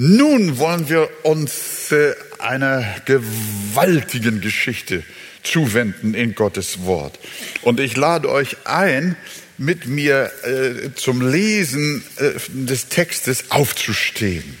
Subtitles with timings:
[0.00, 5.02] Nun wollen wir uns äh, einer gewaltigen Geschichte
[5.42, 7.18] zuwenden in Gottes Wort.
[7.62, 9.16] Und ich lade euch ein,
[9.56, 14.56] mit mir äh, zum Lesen äh, des Textes aufzustehen.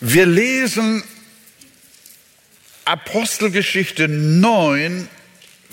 [0.00, 1.04] Wir lesen
[2.84, 5.08] Apostelgeschichte 9,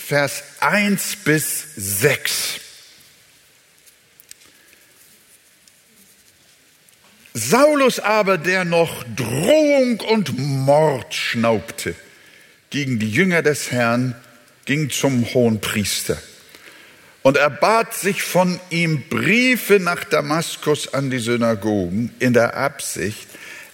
[0.09, 2.59] Vers 1 bis 6.
[7.35, 11.93] Saulus aber, der noch Drohung und Mord schnaubte
[12.71, 14.15] gegen die Jünger des Herrn,
[14.65, 16.17] ging zum hohen Priester.
[17.21, 23.28] Und er bat sich von ihm Briefe nach Damaskus an die Synagogen in der Absicht,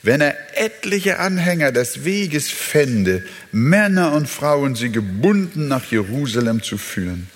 [0.05, 6.77] wenn er etliche Anhänger des Weges fände, Männer und Frauen sie gebunden nach Jerusalem zu
[6.77, 7.27] führen.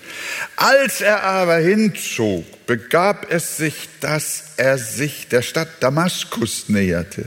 [0.54, 7.24] Als er aber hinzog, begab es sich, dass er sich der Stadt Damaskus näherte.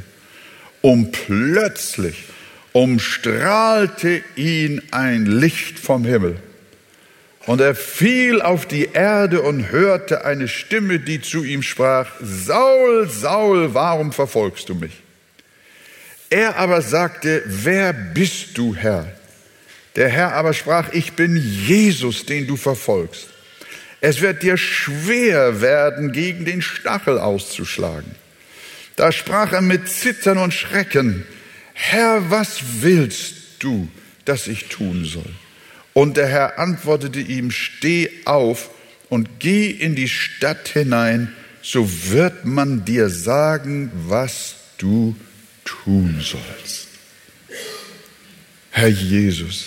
[0.80, 2.24] Und plötzlich
[2.72, 6.38] umstrahlte ihn ein Licht vom Himmel.
[7.46, 13.10] Und er fiel auf die Erde und hörte eine Stimme, die zu ihm sprach, Saul,
[13.10, 15.03] Saul, warum verfolgst du mich?
[16.34, 19.06] Er aber sagte, wer bist du, Herr?
[19.96, 23.28] Der Herr aber sprach, ich bin Jesus, den du verfolgst.
[24.02, 28.16] Es wird dir schwer werden, gegen den Stachel auszuschlagen.
[28.96, 31.24] Da sprach er mit Zittern und Schrecken,
[31.74, 33.88] Herr, was willst du,
[34.26, 35.36] dass ich tun soll?
[35.94, 38.72] Und der Herr antwortete ihm, steh auf
[39.08, 45.16] und geh in die Stadt hinein, so wird man dir sagen, was du
[45.84, 46.88] tun sollst.
[48.72, 49.66] Herr Jesus,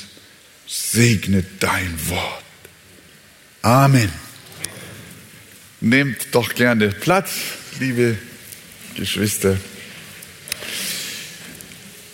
[0.67, 2.45] segne dein Wort.
[3.63, 4.13] Amen.
[5.81, 7.31] Nehmt doch gerne Platz,
[7.79, 8.17] liebe
[8.97, 9.57] Geschwister.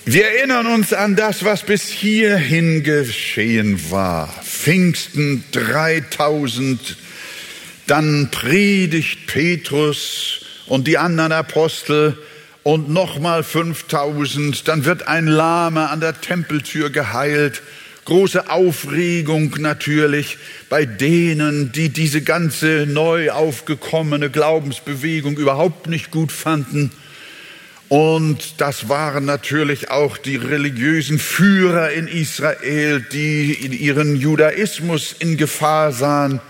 [0.05, 4.29] Wir erinnern uns an das, was bis hierhin geschehen war.
[4.43, 6.97] Pfingsten 3000,
[7.87, 12.19] dann predigt Petrus und die anderen Apostel
[12.63, 17.63] und nochmal 5000, dann wird ein Lama an der Tempeltür geheilt.
[18.05, 26.91] Große Aufregung natürlich bei denen, die diese ganze neu aufgekommene Glaubensbewegung überhaupt nicht gut fanden.
[27.89, 35.93] Und das waren natürlich auch die religiösen Führer in Israel, die ihren Judaismus in Gefahr
[35.93, 36.41] sahen.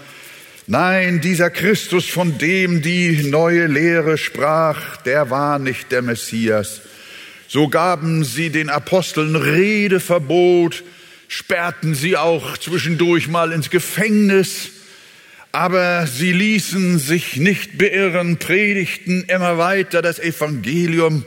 [0.69, 6.83] Nein, dieser Christus, von dem die neue Lehre sprach, der war nicht der Messias.
[7.49, 10.85] So gaben sie den Aposteln Redeverbot,
[11.27, 14.71] sperrten sie auch zwischendurch mal ins Gefängnis,
[15.51, 21.25] aber sie ließen sich nicht beirren, predigten immer weiter das Evangelium.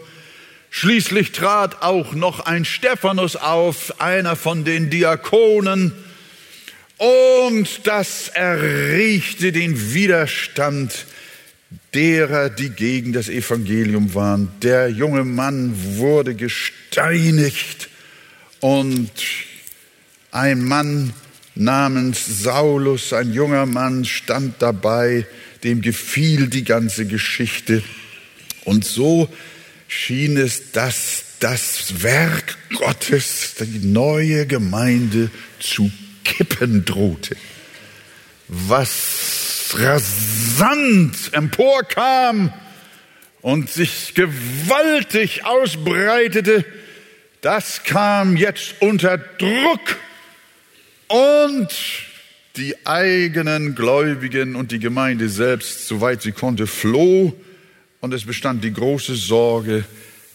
[0.69, 5.91] Schließlich trat auch noch ein Stephanus auf, einer von den Diakonen,
[6.97, 11.05] und das erregte den Widerstand
[11.93, 14.49] derer, die gegen das Evangelium waren.
[14.61, 17.89] Der junge Mann wurde gesteinigt
[18.59, 19.11] und
[20.31, 21.13] ein Mann
[21.55, 25.25] namens Saulus, ein junger Mann, stand dabei,
[25.63, 27.83] dem gefiel die ganze Geschichte.
[28.65, 29.29] Und so
[29.87, 35.29] schien es, dass das Werk Gottes, die neue Gemeinde
[35.59, 35.91] zu
[36.25, 37.37] kippen drohte,
[38.49, 42.51] was rasant emporkam
[43.41, 46.65] und sich gewaltig ausbreitete,
[47.41, 49.97] das kam jetzt unter Druck.
[51.07, 51.69] Und
[52.57, 57.39] die eigenen Gläubigen und die Gemeinde selbst, soweit sie konnte, floh.
[57.99, 59.85] Und es bestand die große Sorge,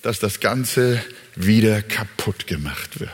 [0.03, 1.03] dass das Ganze
[1.35, 3.11] wieder kaputt gemacht wird.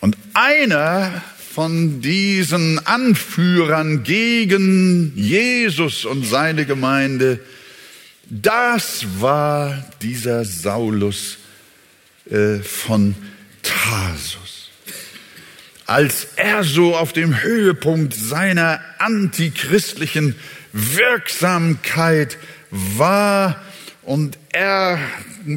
[0.00, 1.22] Und einer
[1.54, 7.40] von diesen Anführern gegen Jesus und seine Gemeinde,
[8.28, 11.38] das war dieser Saulus
[12.30, 13.14] äh, von
[13.62, 14.70] Tarsus.
[15.86, 20.36] Als er so auf dem Höhepunkt seiner antichristlichen
[20.72, 22.38] Wirksamkeit
[22.70, 23.60] war
[24.02, 25.00] und er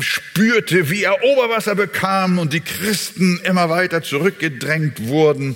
[0.02, 5.56] spürte, wie er Oberwasser bekam und die Christen immer weiter zurückgedrängt wurden,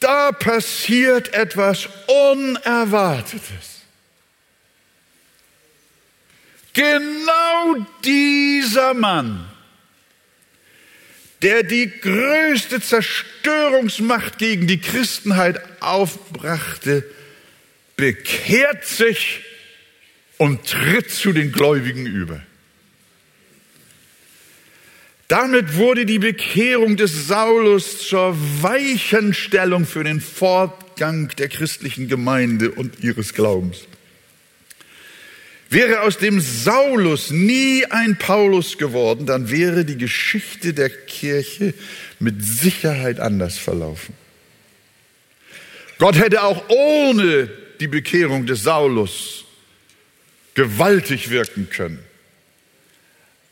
[0.00, 1.88] da passiert etwas
[2.32, 3.82] Unerwartetes.
[6.72, 9.48] Genau dieser Mann,
[11.42, 17.04] der die größte Zerstörungsmacht gegen die Christenheit aufbrachte,
[17.96, 19.40] bekehrt sich
[20.36, 22.40] und tritt zu den Gläubigen über.
[25.28, 33.04] Damit wurde die Bekehrung des Saulus zur Weichenstellung für den Fortgang der christlichen Gemeinde und
[33.04, 33.80] ihres Glaubens.
[35.68, 41.74] Wäre aus dem Saulus nie ein Paulus geworden, dann wäre die Geschichte der Kirche
[42.18, 44.14] mit Sicherheit anders verlaufen.
[45.98, 49.44] Gott hätte auch ohne die Bekehrung des Saulus
[50.54, 52.07] gewaltig wirken können.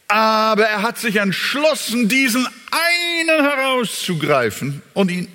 [0.08, 5.28] Aber er hat sich entschlossen, diesen einen herauszugreifen und ihn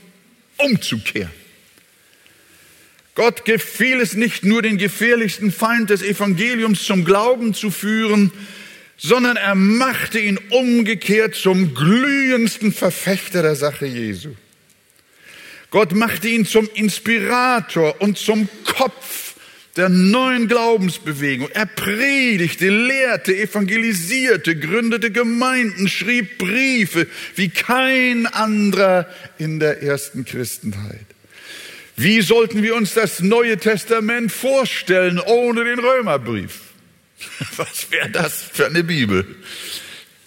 [0.58, 1.32] umzukehren.
[3.16, 8.32] Gott gefiel es nicht nur, den gefährlichsten Feind des Evangeliums zum Glauben zu führen,
[8.98, 14.30] sondern er machte ihn umgekehrt zum glühendsten Verfechter der Sache Jesu.
[15.72, 19.31] Gott machte ihn zum Inspirator und zum Kopf
[19.78, 21.50] der neuen Glaubensbewegung.
[21.54, 29.08] Er predigte, lehrte, evangelisierte, gründete Gemeinden, schrieb Briefe wie kein anderer
[29.38, 31.06] in der ersten Christenheit.
[31.96, 36.62] Wie sollten wir uns das Neue Testament vorstellen ohne den Römerbrief?
[37.58, 39.26] Was wäre das für eine Bibel?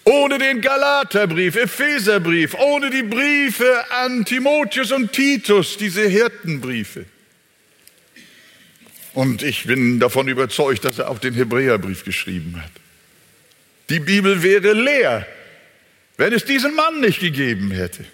[0.04, 7.06] Ohne den Galaterbrief, Epheserbrief, ohne die Briefe an Timotheus und Titus, diese Hirtenbriefe.
[9.14, 12.70] Und ich bin davon überzeugt, dass er auch den Hebräerbrief geschrieben hat.
[13.88, 15.26] Die Bibel wäre leer,
[16.16, 18.04] wenn es diesen Mann nicht gegeben hätte.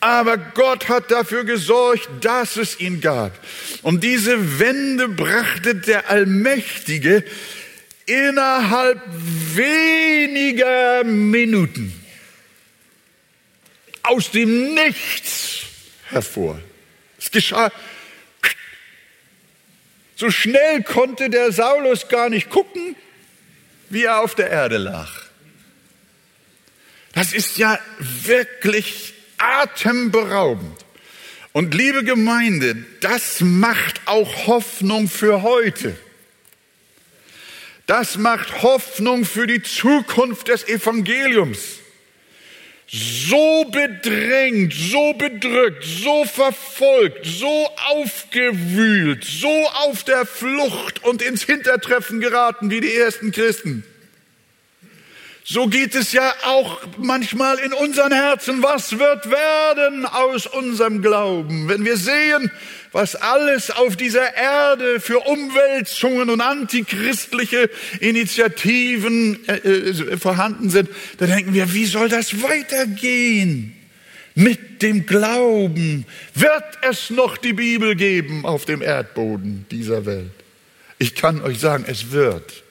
[0.00, 3.32] Aber Gott hat dafür gesorgt, dass es ihn gab.
[3.82, 7.24] Und diese Wende brachte der Allmächtige
[8.04, 9.00] innerhalb
[9.54, 11.92] weniger Minuten
[14.02, 15.62] aus dem Nichts
[16.10, 16.60] hervor.
[17.18, 17.72] Es geschah.
[20.16, 22.96] So schnell konnte der Saulus gar nicht gucken,
[23.90, 25.10] wie er auf der Erde lag.
[27.12, 30.84] Das ist ja wirklich atemberaubend.
[31.52, 35.96] Und liebe Gemeinde, das macht auch Hoffnung für heute.
[37.86, 41.78] Das macht Hoffnung für die Zukunft des Evangeliums.
[42.88, 52.20] So bedrängt, so bedrückt, so verfolgt, so aufgewühlt, so auf der Flucht und ins Hintertreffen
[52.20, 53.84] geraten wie die ersten Christen.
[55.48, 58.64] So geht es ja auch manchmal in unseren Herzen.
[58.64, 62.50] Was wird werden aus unserem Glauben, wenn wir sehen,
[62.96, 67.68] was alles auf dieser Erde für Umwälzungen und antichristliche
[68.00, 70.88] Initiativen äh, äh, vorhanden sind?
[71.18, 73.74] Da denken wir, wie soll das weitergehen?
[74.34, 80.32] Mit dem Glauben wird es noch die Bibel geben auf dem Erdboden dieser Welt.
[80.98, 82.64] Ich kann euch sagen, es wird.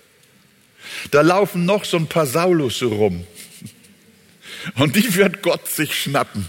[1.11, 3.27] Da laufen noch so ein paar Saulusse rum.
[4.75, 6.47] Und die wird Gott sich schnappen.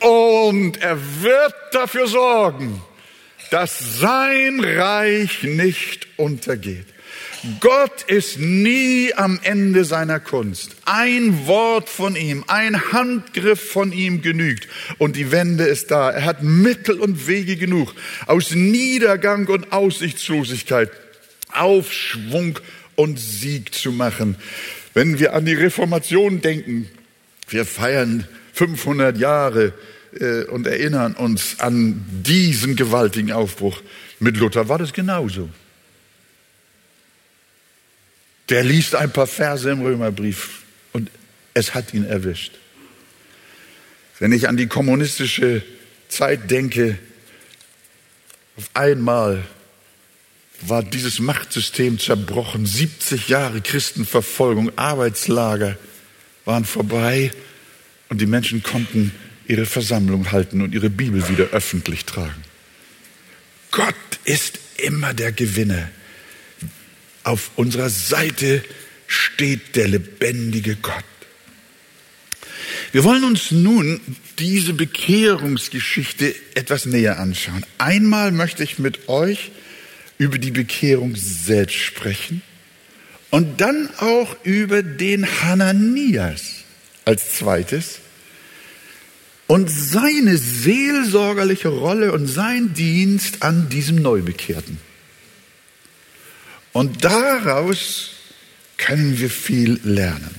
[0.00, 2.80] Und er wird dafür sorgen,
[3.50, 6.86] dass sein Reich nicht untergeht.
[7.60, 10.76] Gott ist nie am Ende seiner Kunst.
[10.84, 14.68] Ein Wort von ihm, ein Handgriff von ihm genügt
[14.98, 16.10] und die Wende ist da.
[16.10, 17.94] Er hat Mittel und Wege genug,
[18.26, 20.90] aus Niedergang und Aussichtslosigkeit
[21.52, 22.58] Aufschwung
[22.94, 24.36] und Sieg zu machen.
[24.94, 26.90] Wenn wir an die Reformation denken,
[27.48, 28.28] wir feiern
[28.60, 29.72] 500 Jahre
[30.20, 33.80] äh, und erinnern uns an diesen gewaltigen Aufbruch.
[34.18, 35.48] Mit Luther war das genauso.
[38.50, 40.60] Der liest ein paar Verse im Römerbrief
[40.92, 41.10] und
[41.54, 42.52] es hat ihn erwischt.
[44.18, 45.62] Wenn ich an die kommunistische
[46.10, 46.98] Zeit denke,
[48.58, 49.42] auf einmal
[50.60, 52.66] war dieses Machtsystem zerbrochen.
[52.66, 55.78] 70 Jahre Christenverfolgung, Arbeitslager
[56.44, 57.32] waren vorbei
[58.10, 59.12] und die Menschen konnten
[59.46, 62.42] ihre Versammlung halten und ihre Bibel wieder öffentlich tragen.
[63.70, 65.90] Gott ist immer der Gewinner.
[67.22, 68.62] Auf unserer Seite
[69.06, 71.04] steht der lebendige Gott.
[72.92, 74.00] Wir wollen uns nun
[74.38, 77.64] diese Bekehrungsgeschichte etwas näher anschauen.
[77.78, 79.52] Einmal möchte ich mit euch
[80.18, 82.42] über die Bekehrung selbst sprechen
[83.30, 86.59] und dann auch über den Hananias
[87.10, 87.98] als zweites
[89.48, 94.78] und seine seelsorgerliche Rolle und sein Dienst an diesem Neubekehrten.
[96.72, 98.10] Und daraus
[98.76, 100.36] können wir viel lernen.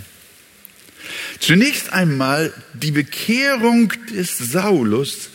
[1.42, 5.32] Zunächst einmal, die Bekehrung des Saulus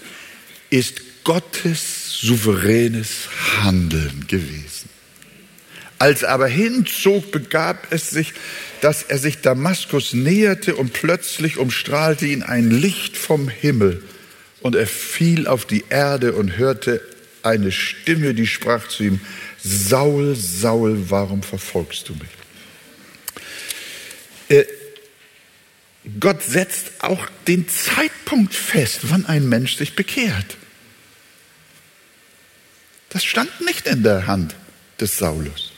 [0.70, 3.28] ist Gottes souveränes
[3.60, 4.88] Handeln gewesen.
[5.98, 8.32] Als er aber hinzog, begab es sich,
[8.80, 14.02] dass er sich Damaskus näherte und plötzlich umstrahlte ihn ein Licht vom Himmel
[14.60, 17.00] und er fiel auf die Erde und hörte
[17.42, 19.20] eine Stimme, die sprach zu ihm,
[19.62, 22.28] Saul, Saul, warum verfolgst du mich?
[24.48, 24.64] Äh,
[26.20, 30.56] Gott setzt auch den Zeitpunkt fest, wann ein Mensch sich bekehrt.
[33.08, 34.54] Das stand nicht in der Hand
[35.00, 35.72] des Saulus.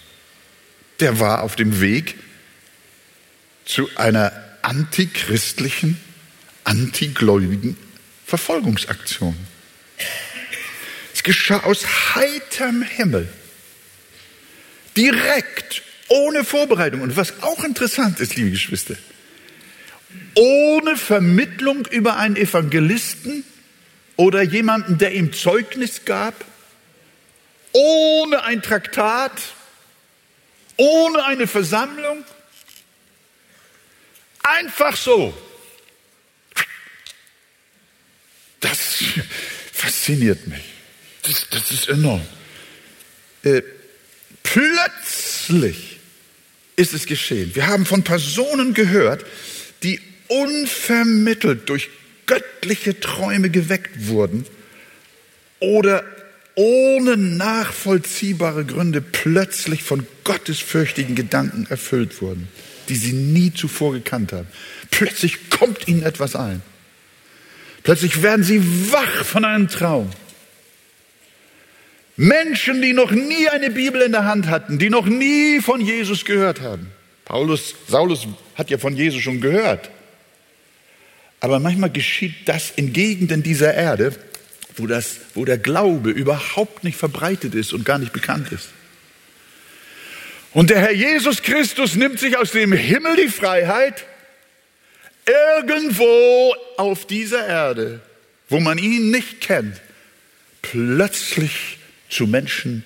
[1.00, 2.16] Der war auf dem Weg
[3.68, 4.32] zu einer
[4.62, 6.00] antichristlichen,
[6.64, 7.76] antigläubigen
[8.26, 9.36] Verfolgungsaktion.
[11.14, 13.28] Es geschah aus heiterem Himmel,
[14.96, 17.02] direkt, ohne Vorbereitung.
[17.02, 18.96] Und was auch interessant ist, liebe Geschwister,
[20.34, 23.44] ohne Vermittlung über einen Evangelisten
[24.16, 26.34] oder jemanden, der ihm Zeugnis gab,
[27.72, 29.32] ohne ein Traktat,
[30.76, 32.24] ohne eine Versammlung,
[34.56, 35.34] einfach so.
[38.60, 39.02] Das
[39.72, 40.64] fasziniert mich.
[41.22, 42.22] Das, das ist enorm.
[43.42, 43.62] Äh,
[44.42, 45.98] plötzlich
[46.76, 47.54] ist es geschehen.
[47.54, 49.24] Wir haben von Personen gehört,
[49.82, 51.90] die unvermittelt durch
[52.26, 54.44] göttliche Träume geweckt wurden
[55.60, 56.04] oder
[56.54, 62.48] ohne nachvollziehbare Gründe plötzlich von gottesfürchtigen Gedanken erfüllt wurden,
[62.88, 64.48] die sie nie zuvor gekannt haben.
[64.90, 66.62] Plötzlich kommt ihnen etwas ein.
[67.82, 70.10] Plötzlich werden sie wach von einem Traum.
[72.16, 76.24] Menschen, die noch nie eine Bibel in der Hand hatten, die noch nie von Jesus
[76.24, 76.88] gehört haben.
[77.24, 78.26] Paulus, Saulus
[78.56, 79.90] hat ja von Jesus schon gehört.
[81.40, 84.12] Aber manchmal geschieht das in Gegenden dieser Erde,
[84.76, 88.70] wo, das, wo der Glaube überhaupt nicht verbreitet ist und gar nicht bekannt ist.
[90.52, 94.06] Und der Herr Jesus Christus nimmt sich aus dem Himmel die Freiheit,
[95.26, 98.00] irgendwo auf dieser Erde,
[98.48, 99.80] wo man ihn nicht kennt,
[100.62, 101.78] plötzlich
[102.08, 102.82] zu Menschen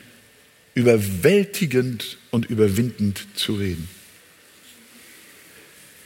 [0.75, 3.89] überwältigend und überwindend zu reden.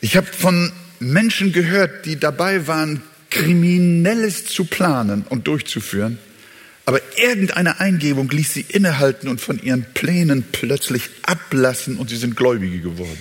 [0.00, 6.18] Ich habe von Menschen gehört, die dabei waren, Kriminelles zu planen und durchzuführen,
[6.86, 12.36] aber irgendeine Eingebung ließ sie innehalten und von ihren Plänen plötzlich ablassen und sie sind
[12.36, 13.20] Gläubige geworden.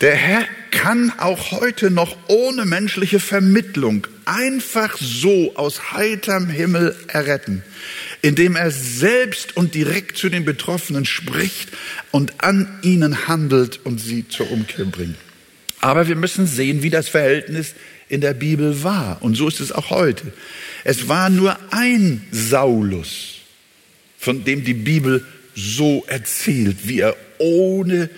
[0.00, 7.64] Der Herr kann auch heute noch ohne menschliche Vermittlung einfach so aus heiterem Himmel erretten,
[8.22, 11.70] indem er selbst und direkt zu den Betroffenen spricht
[12.12, 15.16] und an ihnen handelt und sie zur Umkehr bringt.
[15.80, 17.74] Aber wir müssen sehen, wie das Verhältnis
[18.08, 19.22] in der Bibel war.
[19.22, 20.32] Und so ist es auch heute.
[20.84, 23.36] Es war nur ein Saulus,
[24.18, 28.10] von dem die Bibel so erzählt, wie er ohne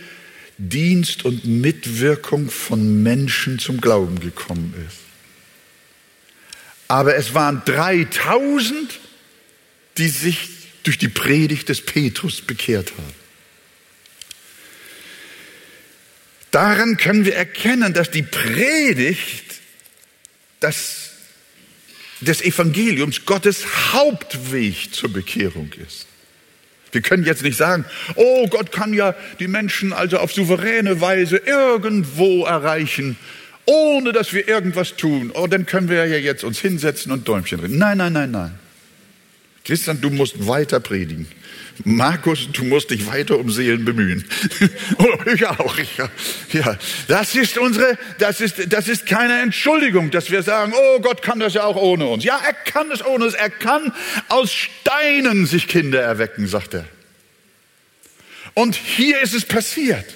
[0.58, 4.98] Dienst und Mitwirkung von Menschen zum Glauben gekommen ist.
[6.88, 8.98] Aber es waren 3000,
[9.98, 10.48] die sich
[10.82, 13.14] durch die Predigt des Petrus bekehrt haben.
[16.50, 19.47] Daran können wir erkennen, dass die Predigt
[20.60, 21.10] das,
[22.20, 26.06] des Evangeliums Gottes Hauptweg zur Bekehrung ist.
[26.92, 27.84] Wir können jetzt nicht sagen,
[28.14, 33.16] oh Gott kann ja die Menschen also auf souveräne Weise irgendwo erreichen,
[33.66, 35.30] ohne dass wir irgendwas tun.
[35.34, 37.76] Oh, dann können wir ja jetzt uns hinsetzen und Däumchen drehen.
[37.76, 38.58] Nein, nein, nein, nein.
[39.68, 41.28] Christian, du musst weiter predigen.
[41.84, 44.24] Markus, du musst dich weiter um Seelen bemühen.
[45.26, 45.98] ich auch, ich,
[46.54, 46.78] ja.
[47.06, 51.38] Das ist unsere, das ist, das ist keine Entschuldigung, dass wir sagen, oh Gott kann
[51.38, 52.24] das ja auch ohne uns.
[52.24, 53.34] Ja, er kann es ohne uns.
[53.34, 53.92] Er kann
[54.30, 56.86] aus Steinen sich Kinder erwecken, sagt er.
[58.54, 60.06] Und hier ist es passiert.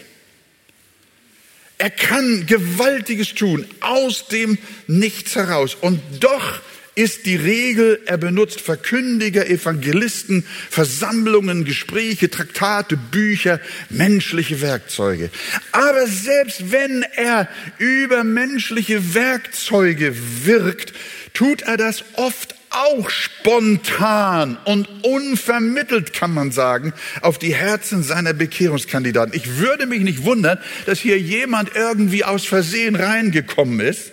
[1.76, 4.56] Er kann Gewaltiges tun, aus dem
[4.86, 5.74] Nichts heraus.
[5.78, 6.62] Und doch
[6.94, 15.30] ist die Regel, er benutzt Verkündiger, Evangelisten, Versammlungen, Gespräche, Traktate, Bücher, menschliche Werkzeuge.
[15.72, 20.92] Aber selbst wenn er über menschliche Werkzeuge wirkt,
[21.32, 28.32] tut er das oft auch spontan und unvermittelt, kann man sagen, auf die Herzen seiner
[28.32, 29.34] Bekehrungskandidaten.
[29.34, 34.11] Ich würde mich nicht wundern, dass hier jemand irgendwie aus Versehen reingekommen ist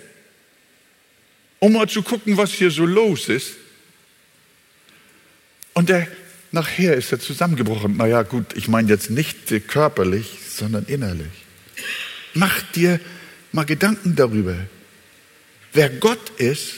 [1.60, 3.52] um mal zu gucken, was hier so los ist.
[5.74, 6.08] Und der,
[6.50, 7.96] nachher ist er zusammengebrochen.
[7.96, 11.30] Naja, gut, ich meine jetzt nicht körperlich, sondern innerlich.
[12.34, 12.98] Mach dir
[13.52, 14.56] mal Gedanken darüber,
[15.72, 16.74] wer Gott ist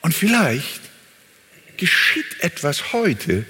[0.00, 0.80] und vielleicht
[1.76, 3.44] geschieht etwas heute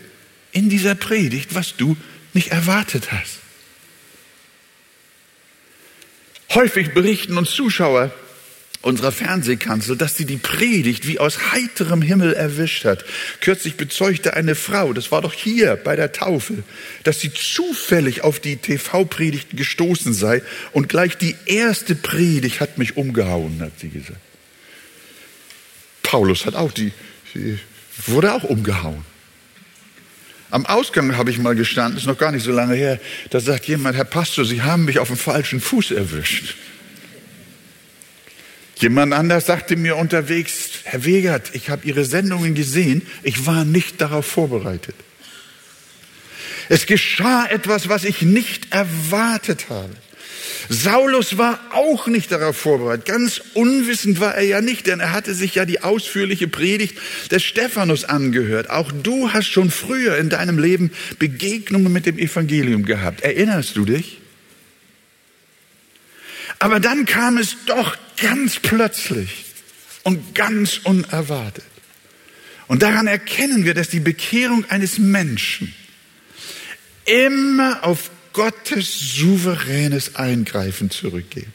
[0.53, 1.97] in dieser Predigt, was du
[2.33, 3.39] nicht erwartet hast.
[6.51, 8.13] Häufig berichten uns Zuschauer
[8.85, 13.05] unserer Fernsehkanzel, dass sie die Predigt wie aus heiterem Himmel erwischt hat.
[13.41, 16.62] Kürzlich bezeugte eine Frau, das war doch hier bei der Taufe,
[17.03, 22.97] dass sie zufällig auf die TV-Predigten gestoßen sei und gleich die erste Predigt hat mich
[22.97, 24.21] umgehauen, hat sie gesagt.
[26.03, 26.93] Paulus hat auch die,
[27.35, 27.59] die
[28.07, 29.05] wurde auch umgehauen.
[30.50, 33.00] Am Ausgang habe ich mal gestanden, ist noch gar nicht so lange her,
[33.31, 36.55] da sagt jemand, Herr Pastor, Sie haben mich auf dem falschen Fuß erwischt.
[38.85, 43.99] Jemand anders sagte mir unterwegs, Herr Wegert, ich habe Ihre Sendungen gesehen, ich war nicht
[44.03, 44.95] darauf vorbereitet.
[46.69, 49.88] Es geschah etwas, was ich nicht erwartet habe.
[50.69, 53.07] Saulus war auch nicht darauf vorbereitet.
[53.07, 56.99] Ganz unwissend war er ja nicht, denn er hatte sich ja die ausführliche Predigt
[57.31, 58.69] des Stephanus angehört.
[58.69, 63.23] Auch du hast schon früher in deinem Leben Begegnungen mit dem Evangelium gehabt.
[63.23, 64.19] Erinnerst du dich?
[66.59, 69.44] Aber dann kam es doch ganz plötzlich
[70.02, 71.64] und ganz unerwartet.
[72.66, 75.75] Und daran erkennen wir, dass die Bekehrung eines Menschen
[77.04, 81.49] immer auf Gottes souveränes Eingreifen zurückgeht.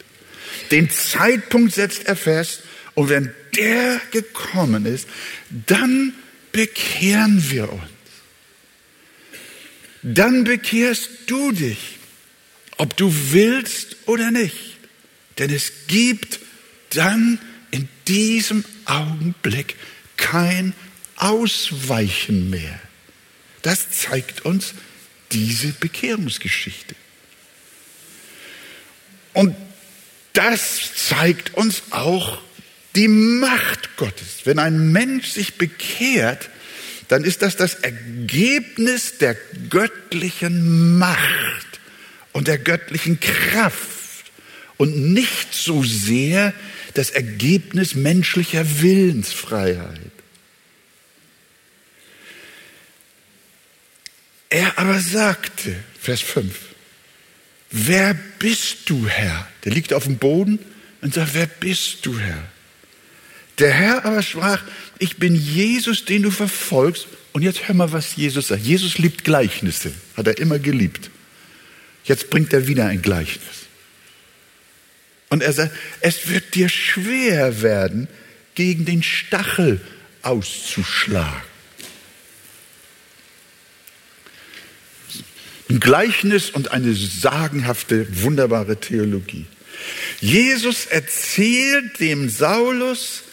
[0.72, 2.64] Den Zeitpunkt setzt er fest
[2.96, 5.08] und wenn der gekommen ist,
[5.68, 6.14] dann
[6.52, 7.84] bekehren wir uns.
[10.02, 11.98] Dann bekehrst du dich,
[12.78, 14.78] ob du willst oder nicht.
[15.38, 16.40] Denn es gibt
[16.90, 17.40] dann
[17.72, 19.76] in diesem Augenblick
[20.18, 20.74] kein
[21.16, 22.80] Ausweichen mehr.
[23.62, 24.74] Das zeigt uns
[25.32, 26.96] diese Bekehrungsgeschichte.
[29.34, 29.56] Und
[30.34, 32.42] das zeigt uns auch
[32.96, 34.42] die Macht Gottes.
[34.46, 36.50] Wenn ein Mensch sich bekehrt,
[37.08, 39.36] dann ist das das Ergebnis der
[39.70, 41.80] göttlichen Macht
[42.32, 43.90] und der göttlichen Kraft
[44.78, 46.54] und nicht so sehr
[47.00, 50.12] das Ergebnis menschlicher Willensfreiheit.
[54.50, 56.54] Er aber sagte, Vers 5,
[57.72, 59.48] wer bist du, Herr?
[59.64, 60.60] Der liegt auf dem Boden
[61.02, 62.44] und sagt, wer bist du, Herr?
[63.60, 64.62] Der Herr aber sprach,
[64.98, 67.08] ich bin Jesus, den du verfolgst.
[67.32, 68.64] Und jetzt hör mal, was Jesus sagt.
[68.64, 71.10] Jesus liebt Gleichnisse, hat er immer geliebt.
[72.04, 73.59] Jetzt bringt er wieder ein Gleichnis.
[75.30, 78.08] Und er sagt, es wird dir schwer werden,
[78.56, 79.80] gegen den Stachel
[80.22, 81.50] auszuschlagen.
[85.70, 89.46] Ein Gleichnis und eine sagenhafte, wunderbare Theologie.
[90.20, 93.24] Jesus erzählt dem Saulus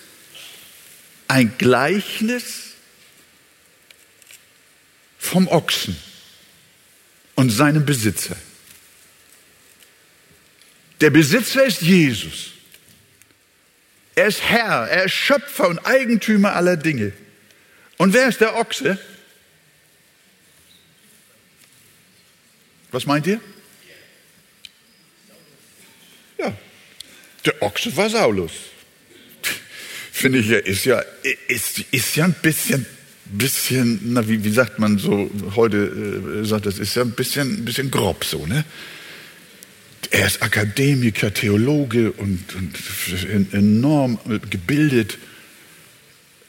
[1.28, 2.66] ein Gleichnis
[5.18, 5.96] vom Ochsen
[7.35, 8.37] und seinem Besitzer.
[11.00, 12.52] Der Besitzer ist Jesus.
[14.14, 17.12] Er ist Herr, er ist Schöpfer und Eigentümer aller Dinge.
[17.98, 18.98] Und wer ist der Ochse?
[22.90, 23.40] Was meint ihr?
[26.38, 26.56] Ja,
[27.44, 28.52] der Ochse war Saulus.
[30.12, 31.02] Finde ich ja, ist ja,
[31.48, 32.87] ist, ist ja ein bisschen,
[33.26, 35.76] bisschen, na, wie, wie sagt man so heute,
[36.42, 38.64] äh, sagt das ist ja ein bisschen, ein bisschen grob so, ne?
[40.11, 44.19] Er ist Akademiker, Theologe und, und enorm
[44.51, 45.19] gebildet.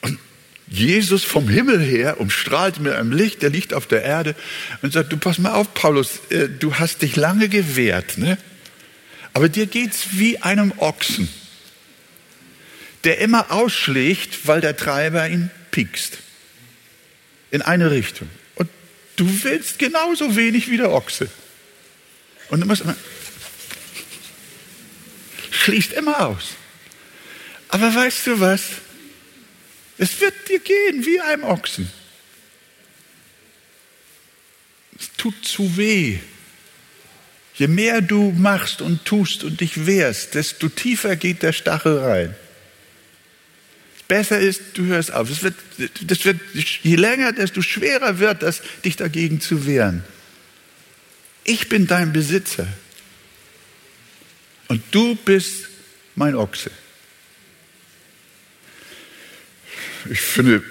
[0.01, 0.19] Und
[0.67, 4.35] Jesus vom Himmel her umstrahlt mit einem Licht, der liegt auf der Erde
[4.81, 8.37] und sagt, du pass mal auf, Paulus, äh, du hast dich lange gewehrt, ne?
[9.33, 11.29] aber dir geht's wie einem Ochsen,
[13.03, 16.17] der immer ausschlägt, weil der Treiber ihn piekst.
[17.51, 18.27] In eine Richtung.
[18.55, 18.67] Und
[19.15, 21.29] du willst genauso wenig wie der Ochse.
[22.49, 22.95] Und du musst immer,
[25.57, 26.55] schließt immer aus.
[27.69, 28.63] Aber weißt du was?
[29.97, 31.91] Es wird dir gehen wie einem Ochsen.
[34.99, 36.19] Es tut zu weh.
[37.55, 42.35] Je mehr du machst und tust und dich wehrst, desto tiefer geht der Stachel rein.
[44.07, 45.29] Besser ist, du hörst auf.
[45.29, 45.55] Es wird,
[46.01, 50.03] das wird, je länger, desto schwerer wird es, dich dagegen zu wehren.
[51.43, 52.67] Ich bin dein Besitzer.
[54.67, 55.69] Und du bist
[56.15, 56.71] mein Ochse.
[60.09, 60.63] Ich finde,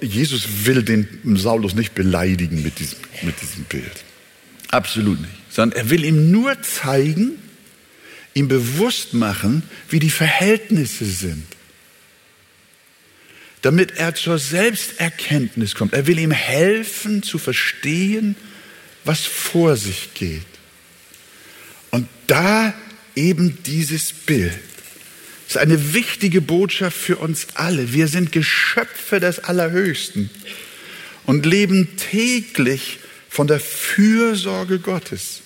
[0.00, 4.04] Jesus will den Saulus nicht beleidigen mit diesem, mit diesem Bild.
[4.68, 5.32] Absolut nicht.
[5.50, 7.38] Sondern er will ihm nur zeigen,
[8.34, 11.46] ihm bewusst machen, wie die Verhältnisse sind.
[13.62, 15.94] Damit er zur Selbsterkenntnis kommt.
[15.94, 18.36] Er will ihm helfen zu verstehen,
[19.04, 20.42] was vor sich geht.
[21.90, 22.74] Und da
[23.14, 24.52] eben dieses Bild.
[25.46, 27.92] Das ist eine wichtige Botschaft für uns alle.
[27.92, 30.30] Wir sind Geschöpfe des Allerhöchsten
[31.24, 35.42] und leben täglich von der Fürsorge Gottes.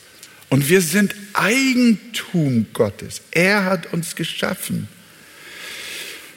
[0.48, 3.20] Und wir sind Eigentum Gottes.
[3.30, 4.88] Er hat uns geschaffen.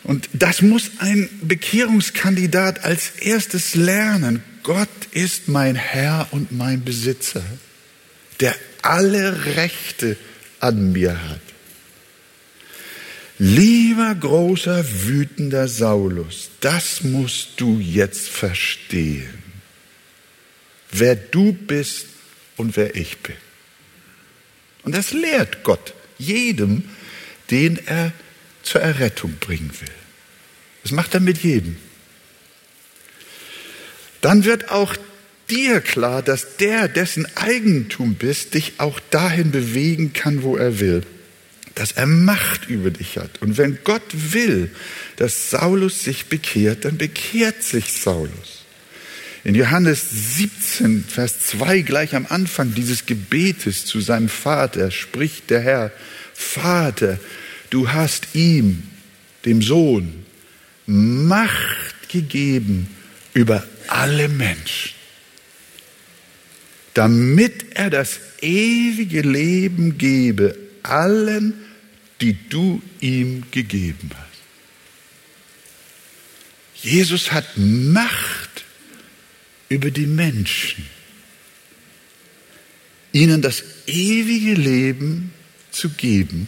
[0.04, 4.44] Und das muss ein Bekehrungskandidat als erstes lernen.
[4.62, 7.44] Gott ist mein Herr und mein Besitzer,
[8.39, 10.17] der alle Rechte
[10.60, 11.41] an mir hat.
[13.39, 19.43] Lieber großer, wütender Saulus, das musst du jetzt verstehen,
[20.91, 22.06] wer du bist
[22.58, 23.36] und wer ich bin.
[24.84, 26.84] Und das lehrt Gott jedem,
[27.50, 28.13] den er
[28.62, 29.89] zur Errettung bringen will.
[30.84, 31.78] Das macht er mit jedem.
[34.22, 34.96] Dann wird auch
[35.49, 41.03] dir klar, dass der, dessen Eigentum bist, dich auch dahin bewegen kann, wo er will.
[41.75, 43.41] Dass er Macht über dich hat.
[43.41, 44.69] Und wenn Gott will,
[45.15, 48.63] dass Saulus sich bekehrt, dann bekehrt sich Saulus.
[49.43, 50.06] In Johannes
[50.38, 55.91] 17, Vers 2, gleich am Anfang dieses Gebetes zu seinem Vater, spricht der Herr,
[56.34, 57.19] Vater,
[57.69, 58.84] du hast ihm,
[59.45, 60.23] dem Sohn,
[60.86, 62.88] Macht gegeben
[63.34, 64.93] über alle Menschen,
[66.93, 71.53] damit er das ewige Leben gebe allen,
[72.21, 74.27] die du ihm gegeben hast.
[76.84, 78.65] Jesus hat Macht
[79.69, 80.86] über die Menschen,
[83.12, 85.34] ihnen das ewige Leben
[85.71, 86.47] zu geben,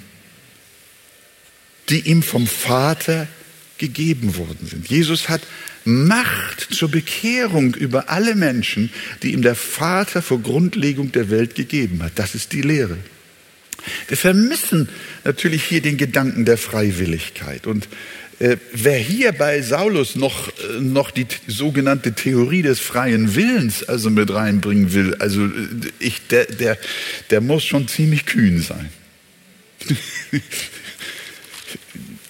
[1.90, 3.28] die ihm vom Vater
[3.78, 4.90] gegeben worden sind.
[4.90, 5.52] Jesus hat Macht
[6.72, 8.90] zur Bekehrung über alle Menschen,
[9.22, 12.14] die ihm der Vater vor Grundlegung der Welt gegeben hat.
[12.16, 12.98] Das ist die Lehre.
[14.08, 14.90] Wir vermissen
[15.24, 17.68] natürlich hier den Gedanken der Freiwilligkeit.
[17.68, 17.88] Und
[18.40, 24.10] äh, wer hier bei Saulus noch, äh, noch die sogenannte Theorie des freien Willens also
[24.10, 25.50] mit reinbringen will, also äh,
[26.00, 26.78] ich, der, der,
[27.30, 28.90] der muss schon ziemlich kühn sein.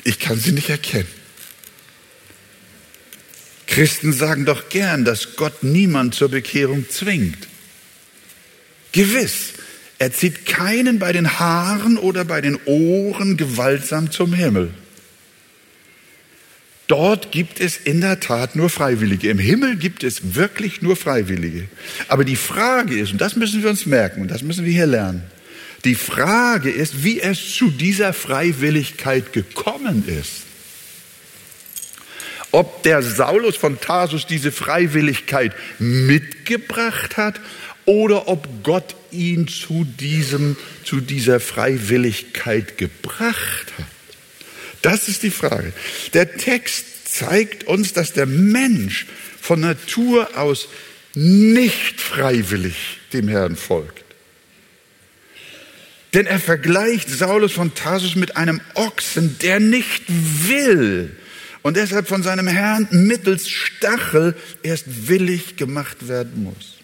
[0.03, 1.07] ich kann sie nicht erkennen.
[3.75, 7.37] Christen sagen doch gern, dass Gott niemand zur Bekehrung zwingt.
[8.93, 9.51] Gewiss,
[9.99, 14.73] er zieht keinen bei den Haaren oder bei den Ohren gewaltsam zum Himmel.
[16.87, 19.29] Dort gibt es in der Tat nur Freiwillige.
[19.29, 21.67] Im Himmel gibt es wirklich nur Freiwillige.
[22.07, 24.87] Aber die Frage ist, und das müssen wir uns merken, und das müssen wir hier
[24.87, 25.21] lernen,
[25.83, 30.45] die Frage ist, wie es zu dieser Freiwilligkeit gekommen ist
[32.55, 37.41] ob der Saulus von Tarsus diese Freiwilligkeit mitgebracht hat
[37.83, 43.85] oder ob Gott ihn zu diesem, zu dieser Freiwilligkeit gebracht hat.
[44.81, 45.73] Das ist die Frage.
[46.13, 49.05] Der Text zeigt uns, dass der Mensch
[49.41, 50.69] von Natur aus
[51.13, 54.05] nicht freiwillig dem Herrn folgt.
[56.13, 61.17] Denn er vergleicht Saulus von Tarsus mit einem Ochsen, der nicht will,
[61.65, 66.75] und deshalb von seinem Herrn mittels Stachel erst willig gemacht werden muss.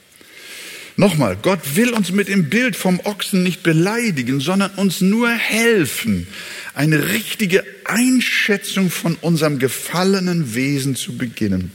[0.95, 6.25] Nochmal, Gott will uns mit dem Bild vom Ochsen nicht beleidigen, sondern uns nur helfen,
[6.73, 11.71] eine richtige Einschätzung von unserem gefallenen Wesen zu beginnen.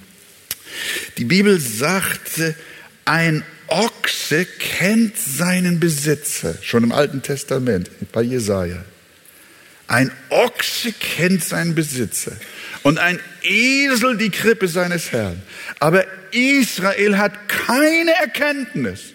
[1.16, 2.56] Die Bibel sagte,
[3.04, 8.84] ein Ochse kennt seinen Besitzer, schon im Alten Testament, bei Jesaja.
[9.88, 12.32] Ein Ochse kennt seinen Besitzer
[12.82, 15.40] und ein Esel die Krippe seines Herrn.
[15.78, 19.12] Aber Israel hat keine Erkenntnis.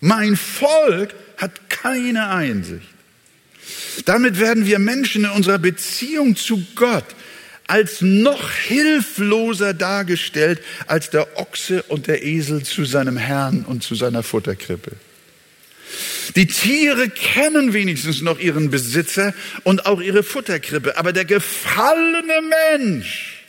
[0.00, 2.86] Mein Volk hat keine Einsicht.
[4.04, 7.06] Damit werden wir Menschen in unserer Beziehung zu Gott
[7.66, 13.94] als noch hilfloser dargestellt als der Ochse und der Esel zu seinem Herrn und zu
[13.94, 14.92] seiner Futterkrippe.
[16.36, 22.40] Die Tiere kennen wenigstens noch ihren Besitzer und auch ihre Futterkrippe, aber der gefallene
[22.72, 23.44] Mensch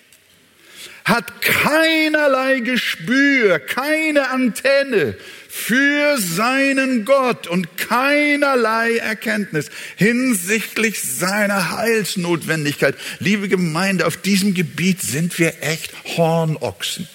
[1.06, 5.16] hat keinerlei Gespür, keine Antenne
[5.48, 12.96] für seinen Gott und keinerlei Erkenntnis hinsichtlich seiner Heilsnotwendigkeit.
[13.20, 17.08] Liebe Gemeinde, auf diesem Gebiet sind wir echt Hornochsen.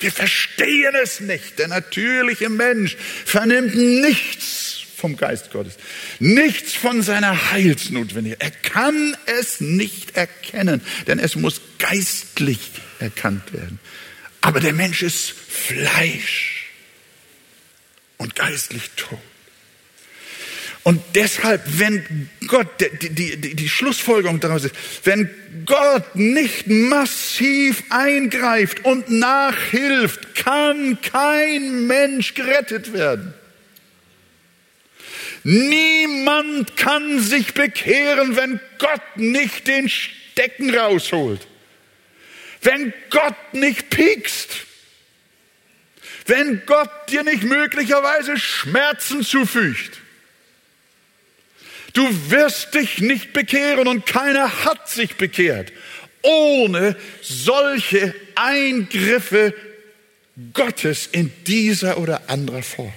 [0.00, 1.58] Wir verstehen es nicht.
[1.58, 5.76] Der natürliche Mensch vernimmt nichts vom Geist Gottes,
[6.18, 8.42] nichts von seiner Heilsnotwendigkeit.
[8.42, 12.60] Er kann es nicht erkennen, denn es muss geistlich
[12.98, 13.78] erkannt werden.
[14.42, 16.70] Aber der Mensch ist Fleisch
[18.18, 19.18] und geistlich tot.
[20.90, 24.74] Und deshalb, wenn Gott, die, die, die, Schlussfolgerung daraus ist,
[25.04, 25.30] wenn
[25.64, 33.32] Gott nicht massiv eingreift und nachhilft, kann kein Mensch gerettet werden.
[35.44, 41.46] Niemand kann sich bekehren, wenn Gott nicht den Stecken rausholt.
[42.62, 44.66] Wenn Gott nicht piekst.
[46.26, 50.00] Wenn Gott dir nicht möglicherweise Schmerzen zufügt.
[51.92, 55.72] Du wirst dich nicht bekehren und keiner hat sich bekehrt
[56.22, 59.54] ohne solche Eingriffe
[60.52, 62.92] Gottes in dieser oder anderer Form.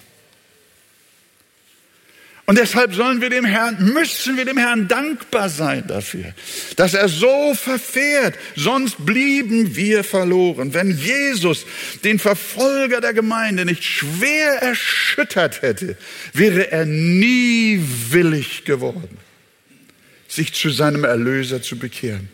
[2.45, 6.33] Und deshalb sollen wir dem Herrn, müssen wir dem Herrn dankbar sein dafür,
[6.75, 8.35] dass er so verfährt.
[8.57, 10.73] Sonst blieben wir verloren.
[10.73, 11.65] Wenn Jesus
[12.03, 15.95] den Verfolger der Gemeinde nicht schwer erschüttert hätte,
[16.33, 19.17] wäre er nie willig geworden,
[20.27, 22.27] sich zu seinem Erlöser zu bekehren.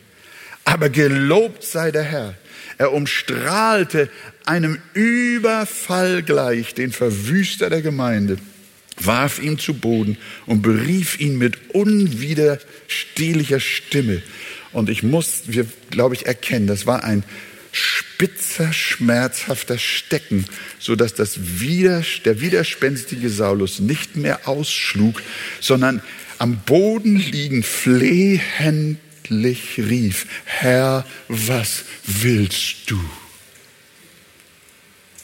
[0.65, 2.33] Aber gelobt sei der Herr.
[2.79, 4.09] Er umstrahlte
[4.45, 8.37] einem Überfall gleich den Verwüster der Gemeinde
[8.99, 14.21] warf ihn zu Boden und berief ihn mit unwiderstehlicher Stimme.
[14.71, 17.23] Und ich muss, wir glaube ich erkennen, das war ein
[17.71, 20.45] spitzer, schmerzhafter Stecken,
[20.79, 25.21] so dass das Wider, der widerspenstige Saulus nicht mehr ausschlug,
[25.59, 26.01] sondern
[26.37, 28.97] am Boden liegend flehentlich
[29.77, 32.99] rief, Herr, was willst du?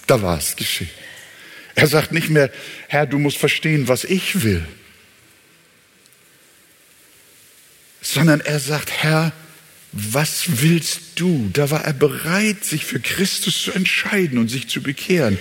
[0.07, 0.89] Da war es geschehen.
[1.75, 2.49] Er sagt nicht mehr,
[2.87, 4.65] Herr, du musst verstehen, was ich will,
[8.01, 9.33] sondern er sagt, Herr,
[9.91, 11.49] was willst du?
[11.53, 15.37] Da war er bereit, sich für Christus zu entscheiden und sich zu bekehren.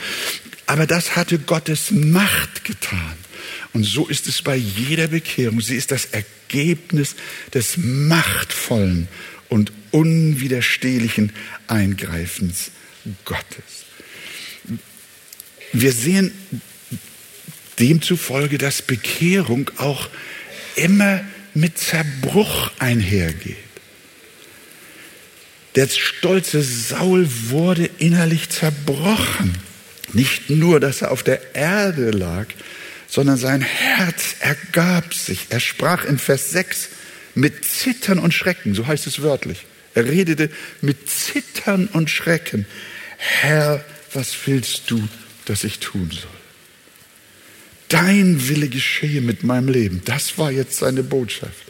[0.66, 3.16] Aber das hatte Gottes Macht getan.
[3.72, 5.60] Und so ist es bei jeder Bekehrung.
[5.60, 7.16] Sie ist das Ergebnis
[7.52, 9.08] des machtvollen
[9.48, 11.32] und unwiderstehlichen
[11.66, 12.70] Eingreifens
[13.24, 13.83] Gottes.
[15.74, 16.32] Wir sehen
[17.80, 20.08] demzufolge, dass Bekehrung auch
[20.76, 21.20] immer
[21.52, 23.56] mit Zerbruch einhergeht.
[25.74, 29.58] Der stolze Saul wurde innerlich zerbrochen.
[30.12, 32.46] Nicht nur, dass er auf der Erde lag,
[33.08, 35.46] sondern sein Herz ergab sich.
[35.50, 36.88] Er sprach in Vers 6
[37.34, 39.66] mit Zittern und Schrecken, so heißt es wörtlich.
[39.94, 42.66] Er redete mit Zittern und Schrecken.
[43.16, 45.08] Herr, was willst du
[45.46, 46.30] das ich tun soll.
[47.88, 50.02] Dein Wille geschehe mit meinem Leben.
[50.04, 51.64] Das war jetzt seine Botschaft.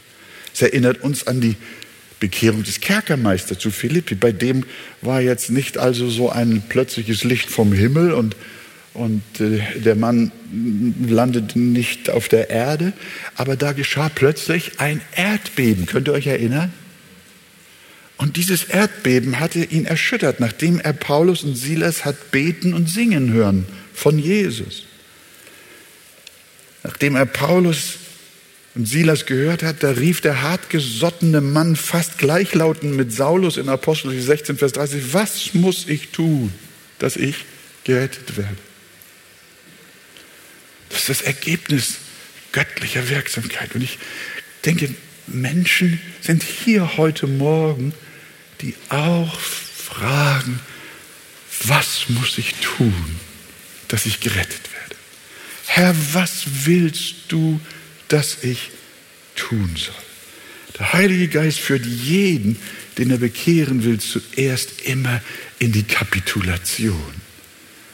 [0.55, 1.57] Es erinnert uns an die
[2.21, 4.15] Bekehrung des Kerkermeisters zu Philippi.
[4.15, 4.65] Bei dem
[5.03, 8.37] war jetzt nicht also so ein plötzliches Licht vom Himmel und,
[8.95, 10.33] und äh, der Mann
[11.07, 12.93] landete nicht auf der Erde,
[13.35, 15.87] aber da geschah plötzlich ein Erdbeben.
[15.87, 16.73] Könnt ihr euch erinnern?
[18.17, 23.33] Und dieses Erdbeben hatte ihn erschüttert, nachdem er Paulus und Silas hat beten und singen
[23.33, 24.85] hören von Jesus.
[26.83, 27.95] Nachdem er Paulus
[28.75, 34.19] und Silas gehört hat, da rief der hartgesottene Mann fast gleichlautend mit Saulus in Apostel
[34.19, 36.53] 16, Vers 30, was muss ich tun,
[36.99, 37.45] dass ich
[37.85, 38.57] gerettet werde?
[40.91, 41.95] Das ist das Ergebnis
[42.53, 43.75] göttlicher Wirksamkeit.
[43.75, 43.99] Und ich
[44.65, 44.95] denke,
[45.27, 47.93] Menschen sind hier heute Morgen,
[48.61, 50.61] die auch fragen,
[51.65, 53.17] was muss ich tun,
[53.89, 54.97] dass ich gerettet werde?
[55.67, 57.61] Herr, was willst du,
[58.09, 58.71] dass ich
[59.35, 59.95] tun soll?
[60.79, 62.59] Der Heilige Geist führt jeden,
[62.99, 65.23] den er bekehren will, zuerst immer
[65.59, 67.15] in die Kapitulation,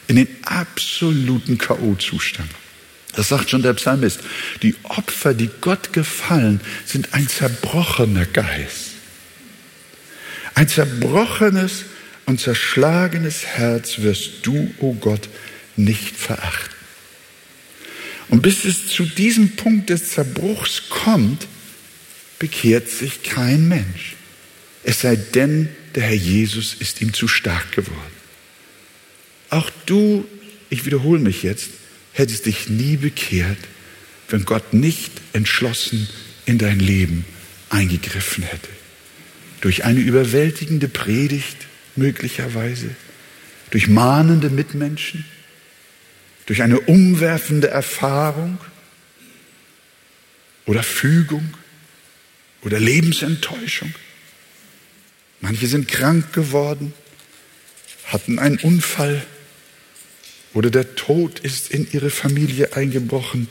[0.07, 2.49] in den absoluten K.O.-Zustand.
[3.13, 4.19] Das sagt schon der Psalmist.
[4.61, 8.91] Die Opfer, die Gott gefallen, sind ein zerbrochener Geist.
[10.53, 11.85] Ein zerbrochenes
[12.25, 15.27] und zerschlagenes Herz wirst du, o oh Gott,
[15.75, 16.75] nicht verachten.
[18.29, 21.47] Und bis es zu diesem Punkt des Zerbruchs kommt,
[22.39, 24.15] bekehrt sich kein Mensch.
[24.83, 28.21] Es sei denn, der Herr Jesus ist ihm zu stark geworden.
[29.49, 30.25] Auch du,
[30.69, 31.69] ich wiederhole mich jetzt,
[32.13, 33.57] hättest dich nie bekehrt,
[34.29, 36.07] wenn Gott nicht entschlossen
[36.45, 37.25] in dein Leben
[37.69, 38.69] eingegriffen hätte.
[39.61, 41.57] Durch eine überwältigende Predigt
[41.95, 42.95] möglicherweise,
[43.69, 45.25] durch mahnende Mitmenschen,
[46.45, 48.57] durch eine umwerfende Erfahrung,
[50.65, 51.53] oder Fügung
[52.61, 53.93] oder Lebensenttäuschung.
[55.41, 56.93] Manche sind krank geworden,
[58.05, 59.21] hatten einen Unfall
[60.53, 63.47] oder der Tod ist in ihre Familie eingebrochen.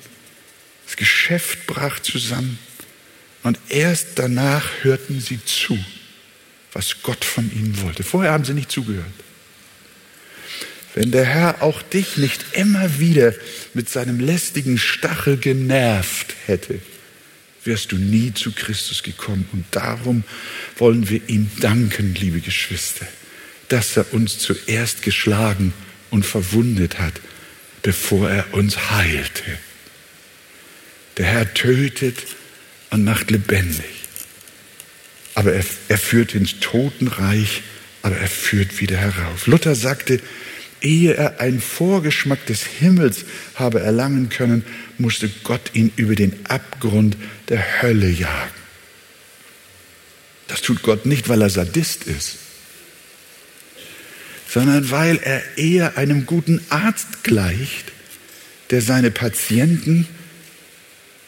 [0.86, 2.58] Das Geschäft brach zusammen
[3.42, 5.78] und erst danach hörten sie zu,
[6.72, 8.02] was Gott von ihnen wollte.
[8.02, 9.06] Vorher haben sie nicht zugehört.
[10.94, 13.32] Wenn der Herr auch dich nicht immer wieder
[13.74, 16.80] mit seinem lästigen Stachel genervt hätte,
[17.64, 19.48] wärst du nie zu Christus gekommen.
[19.52, 20.24] Und darum
[20.76, 23.06] wollen wir ihm danken, liebe Geschwister,
[23.68, 25.72] dass er uns zuerst geschlagen
[26.10, 27.14] und verwundet hat,
[27.82, 29.58] bevor er uns heilte.
[31.16, 32.18] Der Herr tötet
[32.90, 33.84] und macht lebendig.
[35.34, 37.62] Aber er, er führt ins Totenreich,
[38.02, 39.46] aber er führt wieder herauf.
[39.46, 40.20] Luther sagte,
[40.80, 44.64] ehe er einen Vorgeschmack des Himmels habe erlangen können,
[44.98, 47.16] musste Gott ihn über den Abgrund
[47.48, 48.60] der Hölle jagen.
[50.48, 52.38] Das tut Gott nicht, weil er Sadist ist,
[54.50, 57.92] sondern weil er eher einem guten Arzt gleicht,
[58.70, 60.08] der seine Patienten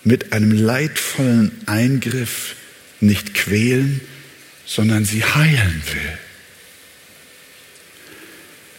[0.03, 2.57] mit einem leidvollen Eingriff
[3.01, 4.01] nicht quälen,
[4.67, 6.19] sondern sie heilen will.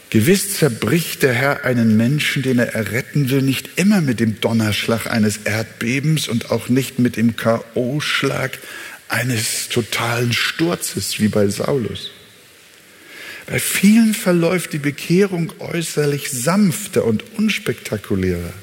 [0.10, 5.08] Gewiss zerbricht der Herr einen Menschen, den er erretten will, nicht immer mit dem Donnerschlag
[5.08, 8.52] eines Erdbebens und auch nicht mit dem K.O.-Schlag
[9.08, 12.12] eines totalen Sturzes wie bei Saulus.
[13.46, 18.54] Bei vielen verläuft die Bekehrung äußerlich sanfter und unspektakulärer.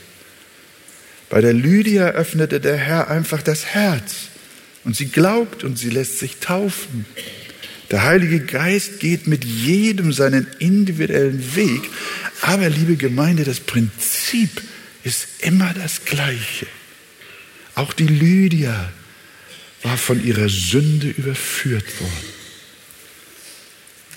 [1.29, 4.15] Bei der Lydia öffnete der Herr einfach das Herz
[4.85, 7.05] und sie glaubt und sie lässt sich taufen.
[7.91, 11.83] Der Heilige Geist geht mit jedem seinen individuellen Weg.
[12.43, 14.63] Aber, liebe Gemeinde, das Prinzip
[15.03, 16.67] ist immer das gleiche.
[17.75, 18.93] Auch die Lydia
[19.83, 22.40] war von ihrer Sünde überführt worden.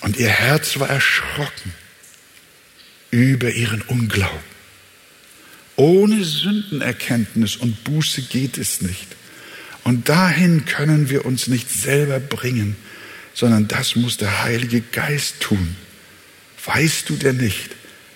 [0.04, 1.74] Und ihr Herz war erschrocken
[3.10, 4.54] über ihren Unglauben.
[5.76, 9.08] Ohne Sündenerkenntnis und Buße geht es nicht.
[9.82, 12.76] Und dahin können wir uns nicht selber bringen
[13.34, 15.76] sondern das muss der Heilige Geist tun.
[16.64, 17.70] Weißt du denn nicht,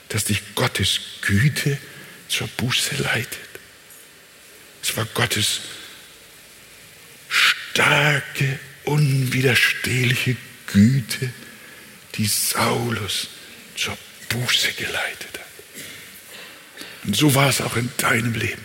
[0.09, 1.77] dass dich Gottes Güte
[2.29, 3.39] zur Buße leitet?
[4.81, 5.61] Es war Gottes
[7.29, 10.37] starke, unwiderstehliche
[10.69, 11.31] Güte,
[12.19, 13.29] die Saulus
[13.77, 13.97] zur
[14.29, 15.47] Buße geleitet hat.
[17.05, 18.61] Und so war es auch in deinem Leben.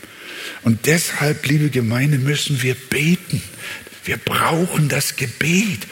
[0.63, 3.41] Und deshalb, liebe Gemeinde, müssen wir beten.
[4.05, 5.87] Wir brauchen das Gebet.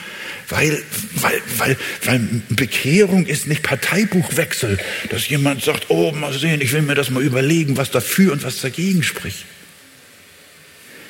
[0.50, 0.84] Weil,
[1.15, 2.19] weil, weil, weil
[2.50, 4.78] Bekehrung ist nicht Parteibuchwechsel,
[5.10, 8.43] dass jemand sagt, oh, mal sehen, ich will mir das mal überlegen, was dafür und
[8.43, 9.45] was dagegen spricht.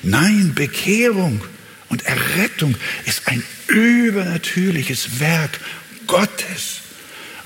[0.04, 1.44] Nein, Bekehrung
[1.90, 5.60] und Errettung ist ein übernatürliches Werk
[6.12, 6.82] Gottes.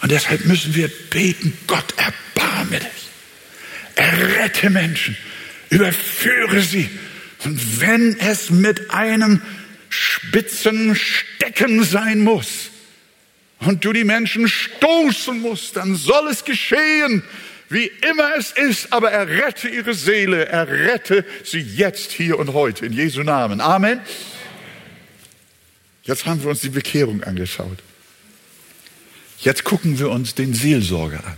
[0.02, 3.10] Und deshalb müssen wir beten, Gott, erbarme dich.
[3.94, 5.16] Errette Menschen,
[5.70, 6.90] überführe sie.
[7.44, 9.42] Und wenn es mit einem
[9.90, 12.72] spitzen Stecken sein muss
[13.60, 17.22] und du die Menschen stoßen musst, dann soll es geschehen,
[17.70, 22.94] wie immer es ist, aber errette ihre Seele, errette sie jetzt, hier und heute, in
[22.94, 23.62] Jesu Namen.
[23.62, 24.02] Amen.
[26.04, 27.78] Jetzt haben wir uns die Bekehrung angeschaut.
[29.40, 31.38] Jetzt gucken wir uns den Seelsorger an.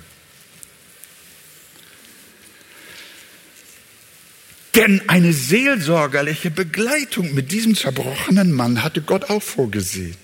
[4.76, 10.16] Denn eine seelsorgerliche Begleitung mit diesem zerbrochenen Mann hatte Gott auch vorgesehen.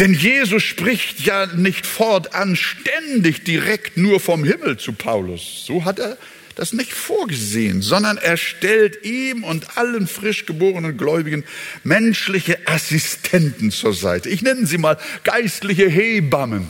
[0.00, 5.64] Denn Jesus spricht ja nicht fortan ständig direkt nur vom Himmel zu Paulus.
[5.64, 6.18] So hat er
[6.54, 11.44] das nicht vorgesehen, sondern er stellt ihm und allen frisch geborenen Gläubigen
[11.84, 14.28] menschliche Assistenten zur Seite.
[14.28, 16.68] Ich nenne sie mal geistliche Hebammen.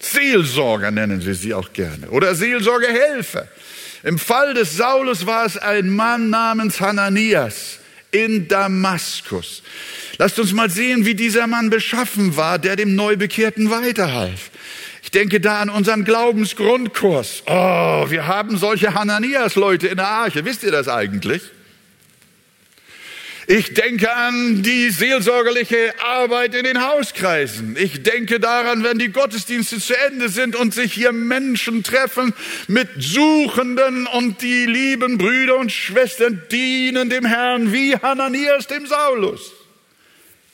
[0.00, 3.48] Seelsorger nennen sie sie auch gerne oder Seelsorgehelfer.
[4.02, 7.78] Im Fall des Saulus war es ein Mann namens Hananias
[8.10, 9.62] in Damaskus.
[10.18, 14.50] Lasst uns mal sehen, wie dieser Mann beschaffen war, der dem Neubekehrten weiterhalf.
[15.14, 17.44] Ich denke da an unseren Glaubensgrundkurs.
[17.46, 20.44] Oh, wir haben solche Hananias-Leute in der Arche.
[20.44, 21.40] Wisst ihr das eigentlich?
[23.46, 27.76] Ich denke an die seelsorgerliche Arbeit in den Hauskreisen.
[27.78, 32.34] Ich denke daran, wenn die Gottesdienste zu Ende sind und sich hier Menschen treffen
[32.66, 39.52] mit Suchenden und die lieben Brüder und Schwestern dienen dem Herrn wie Hananias dem Saulus.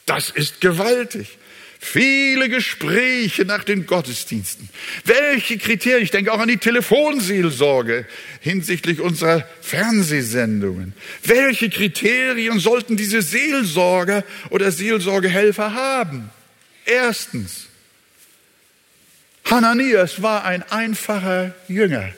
[0.05, 1.39] Das ist gewaltig.
[1.81, 4.69] Viele Gespräche nach den Gottesdiensten.
[5.05, 6.03] Welche Kriterien?
[6.05, 8.07] Ich denke auch an die Telefonseelsorge
[8.41, 10.93] hinsichtlich unserer Fernsehsendungen.
[11.25, 16.31] Welche Kriterien sollten diese Seelsorger oder Seelsorgehelfer haben?
[16.85, 17.67] Erstens,
[19.47, 22.13] Hananias war ein einfacher Jünger.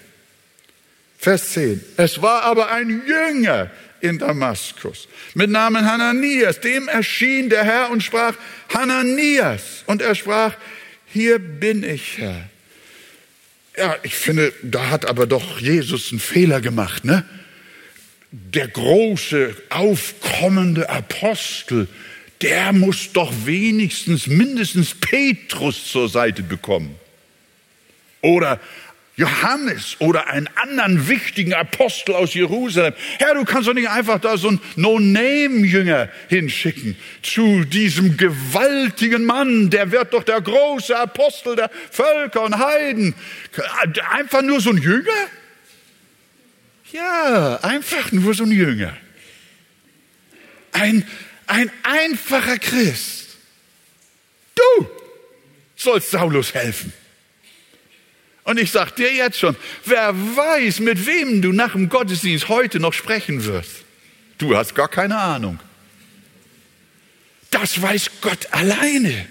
[1.19, 1.81] Vers 10.
[1.97, 3.71] Es war aber ein Jünger
[4.03, 6.61] in Damaskus mit Namen Hananias.
[6.61, 8.35] Dem erschien der Herr und sprach,
[8.75, 9.85] Hananias.
[9.87, 10.55] Und er sprach,
[11.07, 12.49] hier bin ich, Herr.
[13.77, 17.25] Ja, ich finde, da hat aber doch Jesus einen Fehler gemacht, ne?
[18.31, 21.87] Der große, aufkommende Apostel,
[22.43, 26.97] der muss doch wenigstens mindestens Petrus zur Seite bekommen.
[28.21, 28.61] Oder
[29.17, 32.95] Johannes oder einen anderen wichtigen Apostel aus Jerusalem.
[33.19, 39.69] Herr, du kannst doch nicht einfach da so einen No-Name-Jünger hinschicken zu diesem gewaltigen Mann,
[39.69, 43.15] der wird doch der große Apostel der Völker und Heiden.
[44.11, 45.11] Einfach nur so ein Jünger?
[46.91, 48.97] Ja, einfach nur so ein Jünger.
[50.73, 51.07] Ein,
[51.47, 53.37] ein einfacher Christ.
[54.55, 54.89] Du
[55.77, 56.95] sollst Saulus helfen.
[58.45, 62.81] Und ich sag dir jetzt schon, wer weiß, mit wem du nach dem Gottesdienst heute
[62.81, 63.85] noch sprechen wirst.
[64.39, 65.61] Du hast gar keine Ahnung.
[67.51, 69.27] Das weiß Gott alleine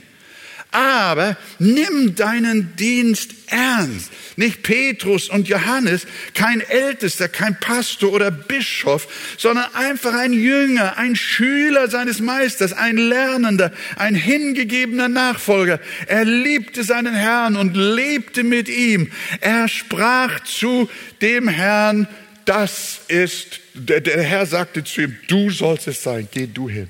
[0.71, 4.09] aber nimm deinen Dienst ernst.
[4.37, 9.07] Nicht Petrus und Johannes, kein Ältester, kein Pastor oder Bischof,
[9.37, 15.79] sondern einfach ein Jünger, ein Schüler seines Meisters, ein Lernender, ein hingegebener Nachfolger.
[16.07, 19.11] Er liebte seinen Herrn und lebte mit ihm.
[19.41, 20.89] Er sprach zu
[21.21, 22.07] dem Herrn,
[22.45, 26.87] das ist, der, der Herr sagte zu ihm, du sollst es sein, geh du hin.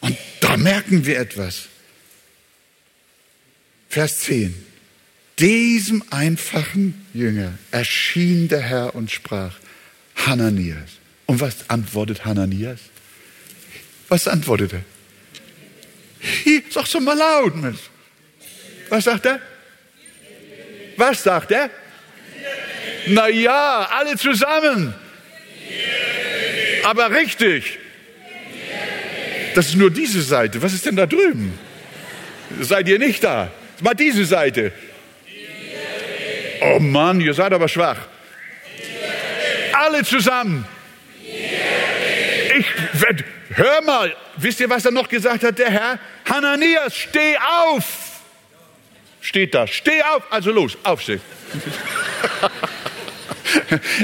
[0.00, 1.68] Und da merken wir etwas.
[3.88, 4.54] Vers 10.
[5.38, 9.54] Diesem einfachen Jünger erschien der Herr und sprach,
[10.26, 10.98] Hananias.
[11.26, 12.80] Und was antwortet Hananias?
[14.08, 14.82] Was antwortet er?
[16.20, 17.78] Hier, sag's doch mal laut, Mensch.
[18.88, 19.40] Was sagt er?
[20.96, 21.70] Was sagt er?
[23.06, 24.94] Na ja, alle zusammen.
[26.84, 27.78] Aber richtig.
[29.54, 30.60] Das ist nur diese Seite.
[30.62, 31.52] Was ist denn da drüben?
[32.60, 33.52] Seid ihr nicht da?
[33.80, 34.72] Mal diese Seite.
[36.60, 37.98] Oh Mann, ihr seid aber schwach.
[39.72, 40.66] Alle zusammen.
[42.58, 42.66] Ich
[43.50, 45.98] hör mal, wisst ihr, was er noch gesagt hat, der Herr?
[46.28, 47.84] Hananias, steh auf.
[49.20, 50.22] Steht da, steh auf.
[50.30, 51.20] Also los, aufstehen.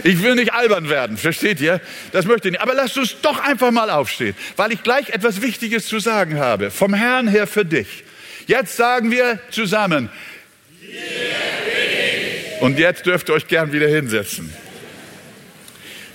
[0.05, 1.81] Ich will nicht albern werden, versteht ihr?
[2.13, 2.63] Das möchte ich nicht.
[2.63, 6.71] Aber lasst uns doch einfach mal aufstehen, weil ich gleich etwas Wichtiges zu sagen habe.
[6.71, 8.04] Vom Herrn her für dich.
[8.47, 10.11] Jetzt sagen wir zusammen.
[12.61, 14.53] Und jetzt dürft ihr euch gern wieder hinsetzen.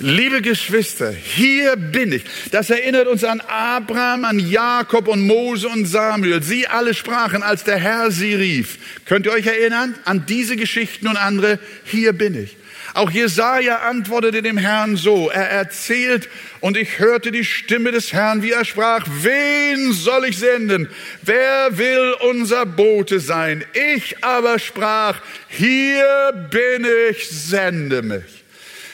[0.01, 2.23] Liebe Geschwister, hier bin ich.
[2.51, 6.41] Das erinnert uns an Abraham, an Jakob und Mose und Samuel.
[6.41, 8.77] Sie alle sprachen, als der Herr sie rief.
[9.03, 11.59] Könnt ihr euch erinnern an diese Geschichten und andere?
[11.83, 12.55] Hier bin ich.
[12.93, 15.29] Auch Jesaja antwortete dem Herrn so.
[15.29, 16.29] Er erzählt,
[16.59, 20.89] und ich hörte die Stimme des Herrn, wie er sprach, wen soll ich senden?
[21.21, 23.63] Wer will unser Bote sein?
[23.95, 28.39] Ich aber sprach, hier bin ich, sende mich.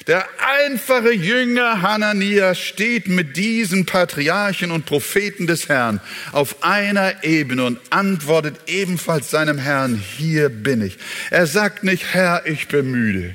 [0.08, 0.28] Der
[0.64, 6.00] einfache Jünger Hananias steht mit diesen Patriarchen und Propheten des Herrn
[6.32, 11.00] auf einer Ebene und antwortet ebenfalls seinem Herrn, hier bin ich.
[11.32, 13.34] Er sagt nicht, Herr, ich bin müde.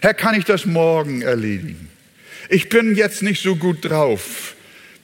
[0.00, 1.90] Herr, kann ich das morgen erledigen?
[2.48, 4.54] Ich bin jetzt nicht so gut drauf.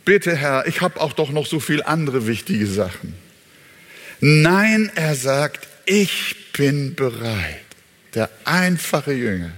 [0.04, 3.14] Bitte, Herr, ich habe auch doch noch so viel andere wichtige Sachen.
[4.20, 7.60] Nein, er sagt, ich bin bereit.
[8.14, 9.52] Der einfache Jünger.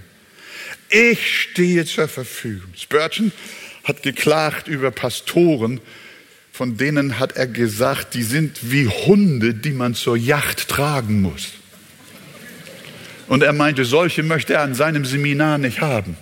[0.89, 2.73] Ich stehe zur Verfügung.
[2.75, 3.31] Spurgeon
[3.83, 5.79] hat geklagt über Pastoren,
[6.51, 11.53] von denen hat er gesagt, die sind wie Hunde, die man zur Yacht tragen muss.
[13.29, 16.17] Und er meinte, solche möchte er an seinem Seminar nicht haben.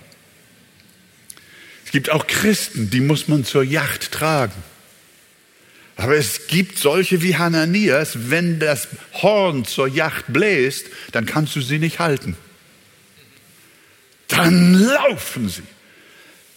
[1.84, 4.62] Es gibt auch Christen, die muss man zur Yacht tragen.
[5.96, 11.62] Aber es gibt solche wie Hananias, wenn das Horn zur Yacht bläst, dann kannst du
[11.62, 12.36] sie nicht halten.
[14.28, 15.62] Dann laufen sie.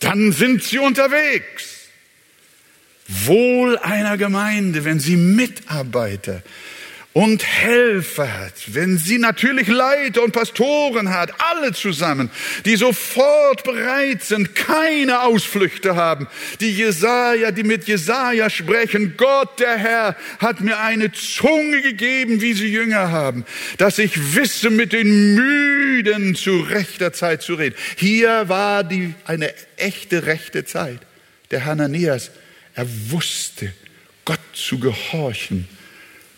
[0.01, 1.87] Dann sind sie unterwegs.
[3.07, 6.43] Wohl einer Gemeinde, wenn sie Mitarbeiter
[7.13, 12.29] und Helfer hat, wenn sie natürlich Leiter und Pastoren hat, alle zusammen,
[12.63, 16.27] die sofort bereit sind, keine Ausflüchte haben,
[16.61, 22.53] die Jesaja, die mit Jesaja sprechen, Gott der Herr hat mir eine Zunge gegeben, wie
[22.53, 23.45] sie Jünger haben,
[23.77, 27.75] dass ich wisse, mit den Müden zu rechter Zeit zu reden.
[27.97, 30.99] Hier war die, eine echte rechte Zeit.
[31.51, 32.31] Der Hananias,
[32.73, 33.73] er wusste,
[34.23, 35.67] Gott zu gehorchen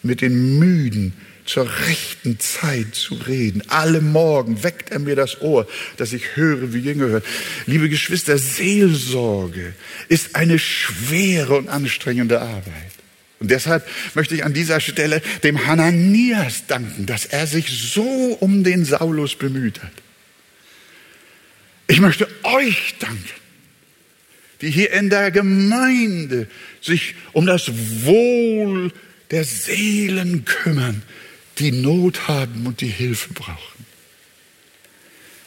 [0.04, 1.14] mit den Müden
[1.46, 3.64] zur rechten Zeit zu reden.
[3.68, 7.24] Alle Morgen weckt er mir das Ohr, dass ich höre, wie Jünger hören.
[7.66, 9.74] Liebe Geschwister, Seelsorge
[10.08, 12.92] ist eine schwere und anstrengende Arbeit.
[13.40, 18.64] Und deshalb möchte ich an dieser Stelle dem Hananias danken, dass er sich so um
[18.64, 19.92] den Saulus bemüht hat.
[21.88, 23.20] Ich möchte euch danken,
[24.62, 26.48] die hier in der Gemeinde
[26.80, 27.70] sich um das
[28.06, 28.94] Wohl
[29.32, 31.02] der Seelen kümmern,
[31.60, 33.86] die Not haben und die Hilfe brauchen.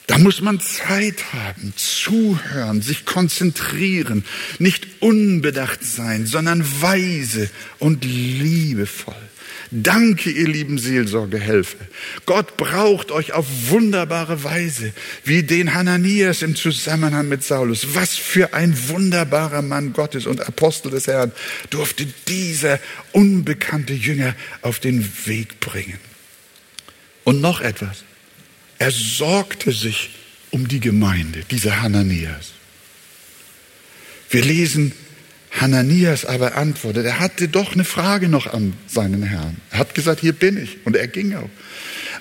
[0.07, 4.25] Da muss man Zeit haben, zuhören, sich konzentrieren,
[4.61, 7.51] nicht unbedacht sein, sondern weise
[7.81, 9.15] und liebevoll.
[9.71, 11.85] Danke, ihr lieben Seelsorgehelfer.
[12.25, 14.93] Gott braucht euch auf wunderbare Weise,
[15.25, 17.95] wie den Hananias im Zusammenhang mit Saulus.
[17.95, 21.33] Was für ein wunderbarer Mann Gottes und Apostel des Herrn
[21.71, 22.79] durfte dieser
[23.13, 25.99] unbekannte Jünger auf den Weg bringen.
[27.25, 28.05] Und noch etwas.
[28.79, 30.11] Er sorgte sich
[30.51, 32.53] um die Gemeinde, dieser Hananias.
[34.31, 34.93] Wir lesen
[35.61, 39.57] Hananias aber antwortet, er hatte doch eine Frage noch an seinen Herrn.
[39.71, 40.79] Er hat gesagt, hier bin ich.
[40.85, 41.49] Und er ging auch.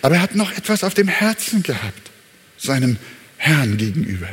[0.02, 2.12] Aber er hat noch etwas auf dem Herzen gehabt,
[2.58, 2.98] seinem
[3.38, 4.30] Herrn gegenüber.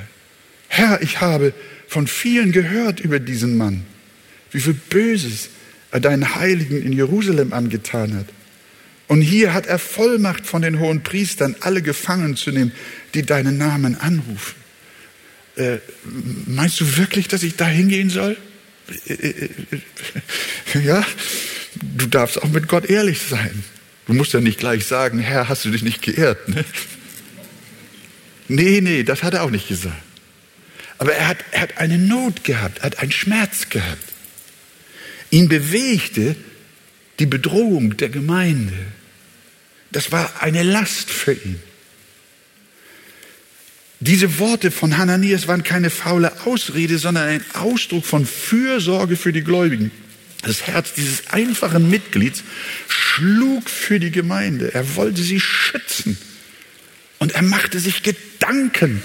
[0.68, 1.52] Herr, ich habe
[1.88, 3.84] von vielen gehört über diesen Mann,
[4.50, 5.50] wie viel Böses
[5.90, 8.26] er deinen Heiligen in Jerusalem angetan hat.
[9.08, 12.72] Und hier hat er Vollmacht von den hohen Priestern, alle gefangen zu nehmen,
[13.14, 14.54] die deinen Namen anrufen.
[15.56, 15.78] Äh,
[16.46, 18.38] meinst du wirklich, dass ich da hingehen soll?
[20.84, 21.04] Ja,
[21.80, 23.64] du darfst auch mit Gott ehrlich sein.
[24.06, 26.48] Du musst ja nicht gleich sagen, Herr, hast du dich nicht geehrt?
[26.48, 26.64] Ne?
[28.48, 30.02] Nee, nee, das hat er auch nicht gesagt.
[30.98, 34.04] Aber er hat, er hat eine Not gehabt, er hat einen Schmerz gehabt.
[35.30, 36.36] Ihn bewegte
[37.18, 38.74] die Bedrohung der Gemeinde.
[39.90, 41.60] Das war eine Last für ihn.
[44.04, 49.44] Diese Worte von Hananias waren keine faule Ausrede, sondern ein Ausdruck von Fürsorge für die
[49.44, 49.92] Gläubigen.
[50.42, 52.42] Das Herz dieses einfachen Mitglieds
[52.88, 54.74] schlug für die Gemeinde.
[54.74, 56.18] Er wollte sie schützen.
[57.20, 59.02] Und er machte sich Gedanken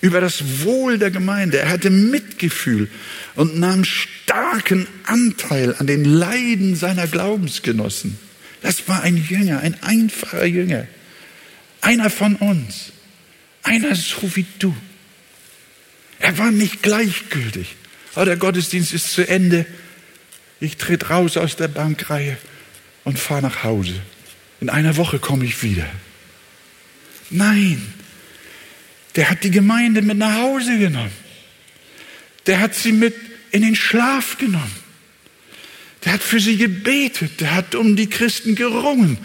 [0.00, 1.58] über das Wohl der Gemeinde.
[1.58, 2.88] Er hatte Mitgefühl
[3.34, 8.18] und nahm starken Anteil an den Leiden seiner Glaubensgenossen.
[8.62, 10.86] Das war ein Jünger, ein einfacher Jünger.
[11.82, 12.92] Einer von uns.
[13.68, 14.74] Einer so wie du.
[16.18, 17.76] Er war nicht gleichgültig.
[18.16, 19.66] Oh, der Gottesdienst ist zu Ende.
[20.58, 22.38] Ich trete raus aus der Bankreihe
[23.04, 23.94] und fahre nach Hause.
[24.60, 25.86] In einer Woche komme ich wieder.
[27.30, 27.82] Nein,
[29.16, 31.12] der hat die Gemeinde mit nach Hause genommen.
[32.46, 33.14] Der hat sie mit
[33.50, 34.74] in den Schlaf genommen.
[36.04, 37.40] Der hat für sie gebetet.
[37.40, 39.18] Der hat um die Christen gerungen.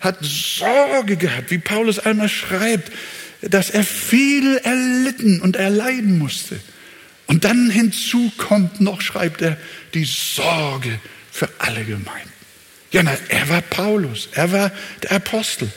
[0.00, 2.90] Hat Sorge gehabt, wie Paulus einmal schreibt
[3.50, 6.58] dass er viel erlitten und erleiden musste.
[7.26, 9.56] Und dann hinzu kommt noch, schreibt er,
[9.94, 12.32] die Sorge für alle Gemeinden.
[12.90, 14.72] Ja, na, er war Paulus, er war
[15.02, 15.70] der Apostel.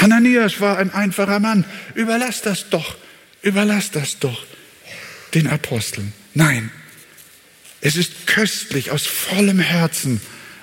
[0.00, 1.64] Hananias war ein einfacher Mann.
[1.94, 2.96] Überlass das doch,
[3.42, 4.44] überlass das doch
[5.34, 6.12] den Aposteln.
[6.34, 6.70] Nein,
[7.80, 10.20] es ist köstlich, aus vollem Herzen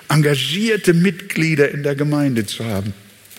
[0.08, 2.92] engagierte Mitglieder in der Gemeinde zu haben.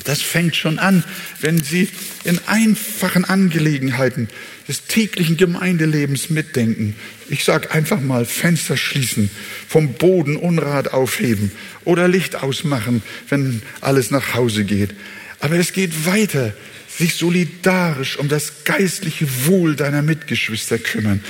[0.04, 1.04] Das fängt schon an,
[1.42, 1.90] wenn Sie
[2.24, 4.28] in einfachen Angelegenheiten
[4.68, 6.96] des täglichen Gemeindelebens mitdenken.
[7.30, 9.30] Ich sage einfach mal Fenster schließen,
[9.68, 11.52] vom Boden Unrat aufheben
[11.84, 14.92] oder Licht ausmachen, wenn alles nach Hause geht.
[15.40, 16.54] Aber es geht weiter
[16.98, 21.24] sich solidarisch um das geistliche Wohl deiner Mitgeschwister kümmern.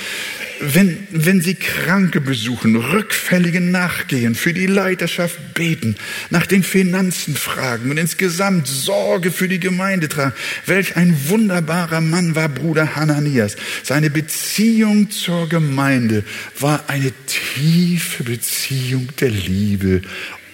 [0.66, 5.96] Wenn, wenn sie Kranke besuchen, Rückfällige nachgehen, für die Leiterschaft beten,
[6.30, 10.34] nach den Finanzen fragen und insgesamt Sorge für die Gemeinde tragen.
[10.66, 13.58] Welch ein wunderbarer Mann war Bruder Hananias.
[13.84, 16.24] Seine Beziehung zur Gemeinde
[16.58, 20.02] war eine tiefe Beziehung der Liebe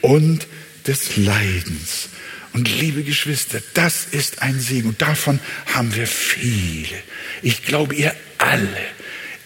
[0.01, 0.47] und
[0.87, 2.09] des Leidens.
[2.53, 4.89] Und liebe Geschwister, das ist ein Segen.
[4.89, 6.97] Und davon haben wir viele.
[7.43, 8.85] Ich glaube, ihr alle,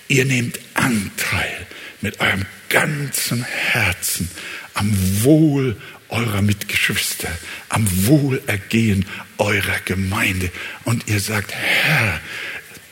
[0.08, 1.68] ihr nehmt Anteil
[2.02, 4.30] mit eurem ganzen Herzen
[4.74, 4.92] am
[5.24, 5.78] Wohl
[6.10, 7.30] eurer Mitgeschwister,
[7.70, 9.06] am Wohlergehen
[9.38, 10.52] eurer Gemeinde.
[10.84, 12.20] Und ihr sagt, Herr,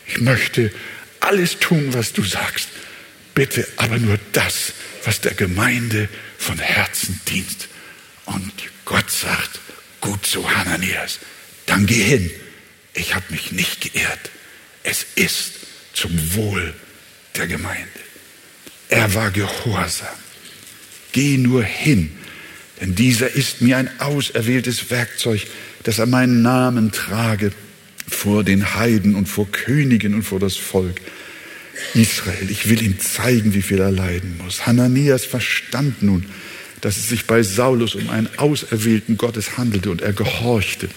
[0.07, 0.71] ich möchte
[1.19, 2.69] alles tun, was du sagst.
[3.33, 4.73] Bitte aber nur das,
[5.05, 7.69] was der Gemeinde von Herzen dient.
[8.25, 8.51] Und
[8.85, 9.59] Gott sagt,
[10.01, 11.19] gut so, Hananias,
[11.65, 12.31] dann geh hin.
[12.93, 14.31] Ich habe mich nicht geirrt.
[14.83, 15.53] Es ist
[15.93, 16.73] zum Wohl
[17.35, 17.87] der Gemeinde.
[18.89, 20.07] Er war gehorsam.
[21.11, 22.11] Geh nur hin,
[22.79, 25.47] denn dieser ist mir ein auserwähltes Werkzeug,
[25.83, 27.51] das er meinen Namen trage
[28.07, 31.01] vor den Heiden und vor Königen und vor das Volk.
[31.93, 34.65] Israel, ich will ihm zeigen, wie viel er leiden muss.
[34.65, 36.25] Hananias verstand nun,
[36.81, 40.89] dass es sich bei Saulus um einen auserwählten Gottes handelte und er gehorchte.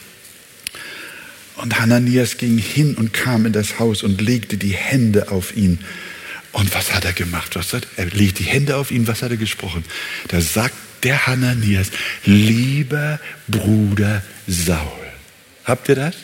[1.57, 5.79] Und Hananias ging hin und kam in das Haus und legte die Hände auf ihn.
[6.55, 7.57] Und was hat er gemacht?
[7.57, 9.85] Was hat, er legt die Hände auf ihn, was hat er gesprochen?
[10.29, 11.89] Da sagt der Hananias,
[12.25, 14.79] lieber Bruder Saul.
[15.65, 16.15] Habt ihr das?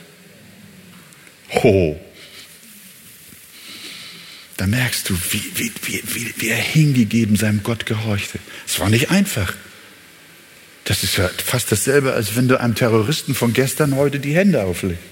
[1.51, 2.01] Ho.
[4.57, 8.39] Da merkst du, wie, wie, wie, wie er hingegeben seinem Gott gehorchte.
[8.69, 9.55] Es war nicht einfach.
[10.85, 14.63] Das ist ja fast dasselbe, als wenn du einem Terroristen von gestern heute die Hände
[14.63, 15.03] auflegst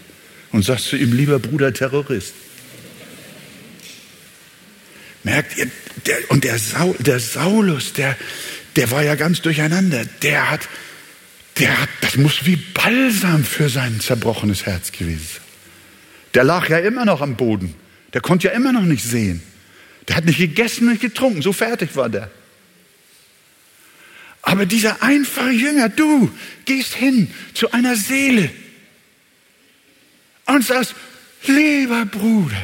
[0.53, 2.35] und sagst zu ihm, lieber Bruder Terrorist.
[5.25, 5.71] Merkt ihr,
[6.07, 8.17] der, und der, Saul, der Saulus, der,
[8.77, 10.05] der war ja ganz durcheinander.
[10.23, 10.69] Der hat,
[11.59, 15.43] der hat, das muss wie Balsam für sein zerbrochenes Herz gewesen sein.
[16.35, 17.75] Der lag ja immer noch am Boden.
[18.13, 19.43] Der konnte ja immer noch nicht sehen.
[20.07, 21.43] Der hat nicht gegessen, nicht getrunken.
[21.43, 22.31] So fertig war der.
[24.43, 26.31] Aber dieser einfache Jünger, du
[26.65, 28.51] gehst hin zu einer Seele
[30.47, 30.95] und sagst,
[31.47, 32.57] lieber Bruder,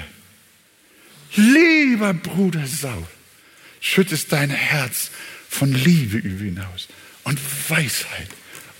[1.36, 3.06] lieber Bruder Saul,
[3.80, 5.10] schüttest dein Herz
[5.48, 6.88] von Liebe über ihn aus
[7.24, 8.28] und Weisheit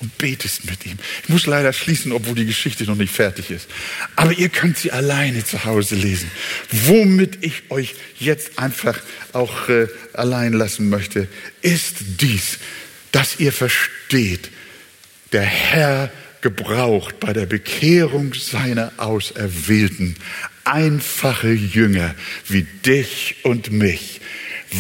[0.01, 0.99] und betest mit ihm.
[1.23, 3.69] Ich muss leider schließen, obwohl die Geschichte noch nicht fertig ist.
[4.17, 6.31] Aber ihr könnt sie alleine zu Hause lesen.
[6.71, 9.01] Womit ich euch jetzt einfach
[9.33, 11.29] auch äh, allein lassen möchte,
[11.63, 12.59] ist dies,
[13.13, 14.51] dass ihr versteht,
[15.33, 20.17] der Herr gebraucht bei der Bekehrung seiner Auserwählten
[20.65, 22.15] einfache Jünger
[22.49, 24.21] wie dich und mich.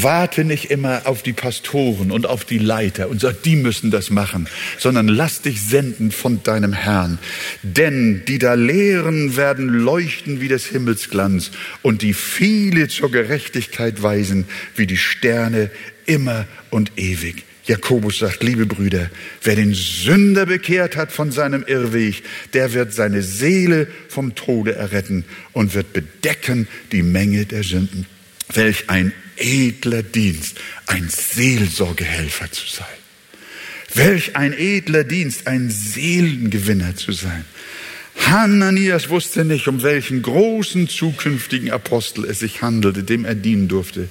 [0.00, 4.10] Warte nicht immer auf die Pastoren und auf die Leiter und sag, die müssen das
[4.10, 7.18] machen, sondern lass dich senden von deinem Herrn.
[7.62, 14.46] Denn die da lehren werden leuchten wie des Himmelsglanz und die viele zur Gerechtigkeit weisen
[14.74, 15.70] wie die Sterne
[16.06, 17.44] immer und ewig.
[17.66, 19.10] Jakobus sagt, liebe Brüder,
[19.42, 25.24] wer den Sünder bekehrt hat von seinem Irrweg, der wird seine Seele vom Tode erretten
[25.52, 28.06] und wird bedecken die Menge der Sünden.
[28.52, 32.86] Welch ein edler Dienst, ein Seelsorgehelfer zu sein.
[33.94, 37.44] Welch ein edler Dienst, ein Seelengewinner zu sein.
[38.16, 44.08] Hananias wusste nicht, um welchen großen zukünftigen Apostel es sich handelte, dem er dienen durfte.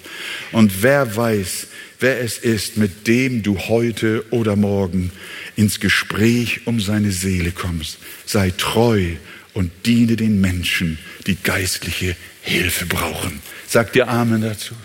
[0.51, 1.67] Und wer weiß,
[2.03, 5.11] wer es ist, mit dem du heute oder morgen
[5.55, 7.97] ins Gespräch um seine Seele kommst.
[8.25, 9.15] Sei treu
[9.53, 13.39] und diene den Menschen, die geistliche Hilfe brauchen.
[13.67, 14.75] Sagt ihr Amen dazu?